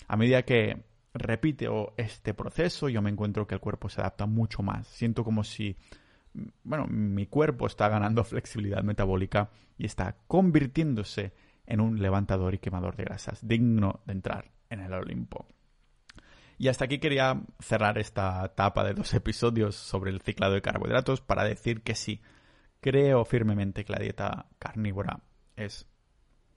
A 0.08 0.18
medida 0.18 0.44
que 0.44 0.84
repite 1.14 1.68
este 1.98 2.34
proceso, 2.34 2.90
yo 2.90 3.02
me 3.02 3.10
encuentro 3.10 3.48
que 3.48 3.56
el 3.56 3.62
cuerpo 3.62 3.90
se 3.90 4.02
adapta 4.02 4.26
mucho 4.26 4.62
más. 4.64 4.88
Siento 4.88 5.24
como 5.24 5.44
si, 5.44 5.76
bueno, 6.64 6.86
mi 6.88 7.26
cuerpo 7.28 7.68
está 7.68 7.90
ganando 7.90 8.24
flexibilidad 8.26 8.84
metabólica 8.84 9.50
y 9.78 9.86
está 9.86 10.18
convirtiéndose 10.28 11.34
en 11.66 11.82
un 11.82 12.02
levantador 12.02 12.54
y 12.54 12.60
quemador 12.60 12.96
de 12.96 13.04
grasas, 13.04 13.46
digno 13.46 14.02
de 14.06 14.14
entrar 14.14 14.52
en 14.70 14.82
el 14.82 14.94
Olimpo. 14.94 15.46
Y 16.58 16.70
hasta 16.70 16.86
aquí 16.86 16.98
quería 16.98 17.40
cerrar 17.60 18.00
esta 18.00 18.44
etapa 18.46 18.84
de 18.84 18.94
dos 18.94 19.14
episodios 19.14 19.76
sobre 19.76 20.10
el 20.10 20.22
ciclado 20.22 20.54
de 20.54 20.62
carbohidratos 20.62 21.22
para 21.22 21.44
decir 21.44 21.82
que 21.82 21.94
sí, 21.94 22.22
creo 22.88 23.26
firmemente 23.26 23.84
que 23.84 23.92
la 23.92 24.00
dieta 24.00 24.46
carnívora 24.60 25.20
es 25.58 25.86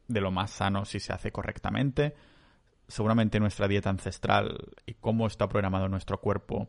de 0.07 0.21
lo 0.21 0.31
más 0.31 0.53
sano 0.53 0.85
si 0.85 1.01
se 1.01 1.12
hace 1.12 1.33
correctamente. 1.33 2.14
Seguramente 2.87 3.40
nuestra 3.40 3.66
dieta 3.66 3.90
ancestral 3.90 4.57
y 4.87 4.95
cómo 4.95 5.27
está 5.27 5.49
programado 5.49 5.88
nuestro 5.88 6.21
cuerpo 6.21 6.69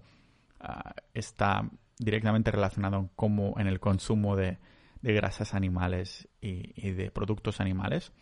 ah, 0.60 0.96
está 1.14 1.70
directamente 2.00 2.50
relacionado 2.50 3.12
con 3.16 3.54
en 3.58 3.68
el 3.68 3.80
consumo 3.80 4.36
de, 4.36 4.58
grasas 5.04 5.54
animales 5.54 6.28
y, 6.42 6.92
de 6.92 7.12
productos 7.12 7.62
animales, 7.62 8.14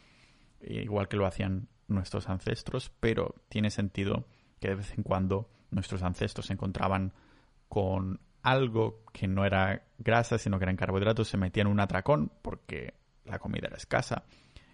igual 0.59 1.07
que 1.07 1.15
lo 1.15 1.25
hacían 1.25 1.69
nuestros 1.87 2.27
ancestros, 2.27 2.91
pero 2.99 3.35
tiene 3.47 3.69
sentido 3.69 4.25
que 4.59 4.69
de 4.69 4.75
vez 4.75 4.93
en 4.97 5.03
cuando 5.03 5.49
nuestros 5.71 6.03
ancestros 6.03 6.47
se 6.47 6.53
encontraban 6.53 7.13
con 7.69 8.19
algo 8.41 9.03
que 9.11 9.27
no 9.27 9.45
era 9.45 9.83
grasa, 9.97 10.37
sino 10.37 10.57
que 10.57 10.65
eran 10.65 10.77
carbohidratos, 10.77 11.27
se 11.27 11.37
metían 11.37 11.67
un 11.67 11.79
atracón 11.79 12.31
porque 12.41 12.93
la 13.25 13.39
comida 13.39 13.67
era 13.67 13.77
escasa. 13.77 14.23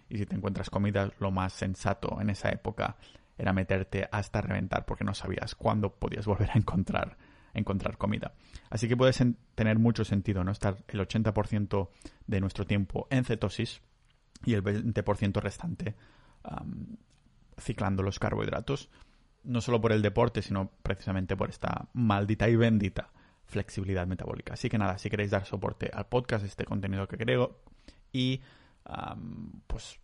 Y 0.08 0.18
si 0.18 0.26
te 0.26 0.36
encuentras 0.36 0.70
comida, 0.70 1.10
lo 1.18 1.30
más 1.30 1.52
sensato 1.52 2.20
en 2.20 2.30
esa 2.30 2.50
época 2.50 2.96
era 3.38 3.52
meterte 3.52 4.08
hasta 4.10 4.40
reventar 4.40 4.86
porque 4.86 5.04
no 5.04 5.14
sabías 5.14 5.54
cuándo 5.54 5.94
podías 5.94 6.26
volver 6.26 6.50
a 6.50 6.58
encontrar, 6.58 7.16
encontrar 7.54 7.98
comida. 7.98 8.32
Así 8.70 8.88
que 8.88 8.96
puede 8.96 9.12
tener 9.54 9.78
mucho 9.78 10.04
sentido 10.04 10.44
no 10.44 10.52
estar 10.52 10.76
el 10.88 11.00
80% 11.00 11.88
de 12.26 12.40
nuestro 12.40 12.66
tiempo 12.66 13.08
en 13.10 13.24
cetosis 13.24 13.82
y 14.44 14.54
el 14.54 14.62
20% 14.62 15.40
restante 15.40 15.94
ciclando 17.58 18.02
los 18.02 18.20
carbohidratos, 18.20 18.90
no 19.42 19.60
solo 19.60 19.80
por 19.80 19.92
el 19.92 20.02
deporte, 20.02 20.42
sino 20.42 20.70
precisamente 20.82 21.36
por 21.36 21.48
esta 21.48 21.88
maldita 21.92 22.48
y 22.48 22.54
bendita 22.54 23.10
flexibilidad 23.46 24.06
metabólica. 24.06 24.54
Así 24.54 24.68
que 24.68 24.78
nada, 24.78 24.98
si 24.98 25.08
queréis 25.10 25.30
dar 25.30 25.44
soporte 25.44 25.90
al 25.92 26.06
podcast, 26.06 26.44
este 26.44 26.64
contenido 26.64 27.06
que 27.08 27.16
creo, 27.16 27.60
y 28.12 28.40
pues 29.66 29.98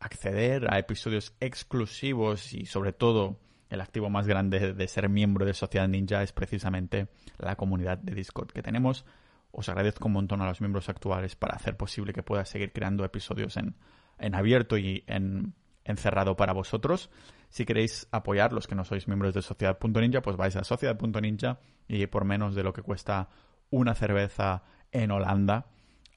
acceder 0.00 0.72
a 0.72 0.78
episodios 0.78 1.34
exclusivos 1.40 2.52
y 2.52 2.66
sobre 2.66 2.92
todo 2.92 3.40
el 3.70 3.80
activo 3.80 4.08
más 4.10 4.26
grande 4.26 4.72
de 4.72 4.88
ser 4.88 5.08
miembro 5.08 5.44
de 5.44 5.54
Sociedad 5.54 5.88
Ninja 5.88 6.22
es 6.22 6.32
precisamente 6.32 7.08
la 7.38 7.56
comunidad 7.56 7.98
de 7.98 8.14
Discord 8.14 8.50
que 8.50 8.62
tenemos. 8.62 9.04
Os 9.50 9.68
agradezco 9.68 10.06
un 10.06 10.14
montón 10.14 10.40
a 10.40 10.46
los 10.46 10.60
miembros 10.60 10.88
actuales 10.88 11.36
para 11.36 11.56
hacer 11.56 11.76
posible 11.76 12.12
que 12.12 12.22
pueda 12.22 12.44
seguir 12.44 12.72
creando 12.72 13.04
episodios 13.04 13.56
en, 13.56 13.74
en 14.18 14.34
abierto 14.34 14.78
y 14.78 15.04
en 15.06 15.54
encerrado 15.88 16.36
para 16.36 16.52
vosotros. 16.52 17.10
Si 17.48 17.64
queréis 17.64 18.06
apoyar 18.12 18.52
los 18.52 18.66
que 18.66 18.74
no 18.74 18.84
sois 18.84 19.08
miembros 19.08 19.34
de 19.34 19.42
Sociedad.ninja, 19.42 20.22
pues 20.22 20.36
vais 20.36 20.54
a 20.56 20.64
Sociedad.ninja 20.64 21.58
y 21.88 22.06
por 22.06 22.24
menos 22.24 22.54
de 22.54 22.62
lo 22.62 22.72
que 22.72 22.82
cuesta 22.82 23.28
una 23.70 23.94
cerveza 23.94 24.62
en 24.92 25.10
Holanda, 25.10 25.66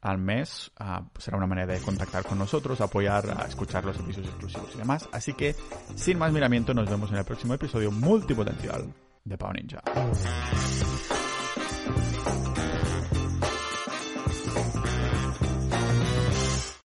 al 0.01 0.17
mes. 0.17 0.71
Ah, 0.77 1.03
pues 1.11 1.25
será 1.25 1.37
una 1.37 1.47
manera 1.47 1.73
de 1.73 1.79
contactar 1.79 2.23
con 2.25 2.37
nosotros, 2.37 2.81
apoyar, 2.81 3.25
a 3.37 3.45
escuchar 3.45 3.85
los 3.85 3.97
episodios 3.99 4.29
exclusivos 4.29 4.75
y 4.75 4.77
demás. 4.77 5.07
Así 5.11 5.33
que, 5.33 5.55
sin 5.95 6.17
más 6.17 6.31
miramiento, 6.31 6.73
nos 6.73 6.89
vemos 6.89 7.11
en 7.11 7.17
el 7.17 7.25
próximo 7.25 7.53
episodio 7.53 7.91
multipotencial 7.91 8.93
de 9.23 9.37
Pau 9.37 9.53
Ninja. 9.53 9.81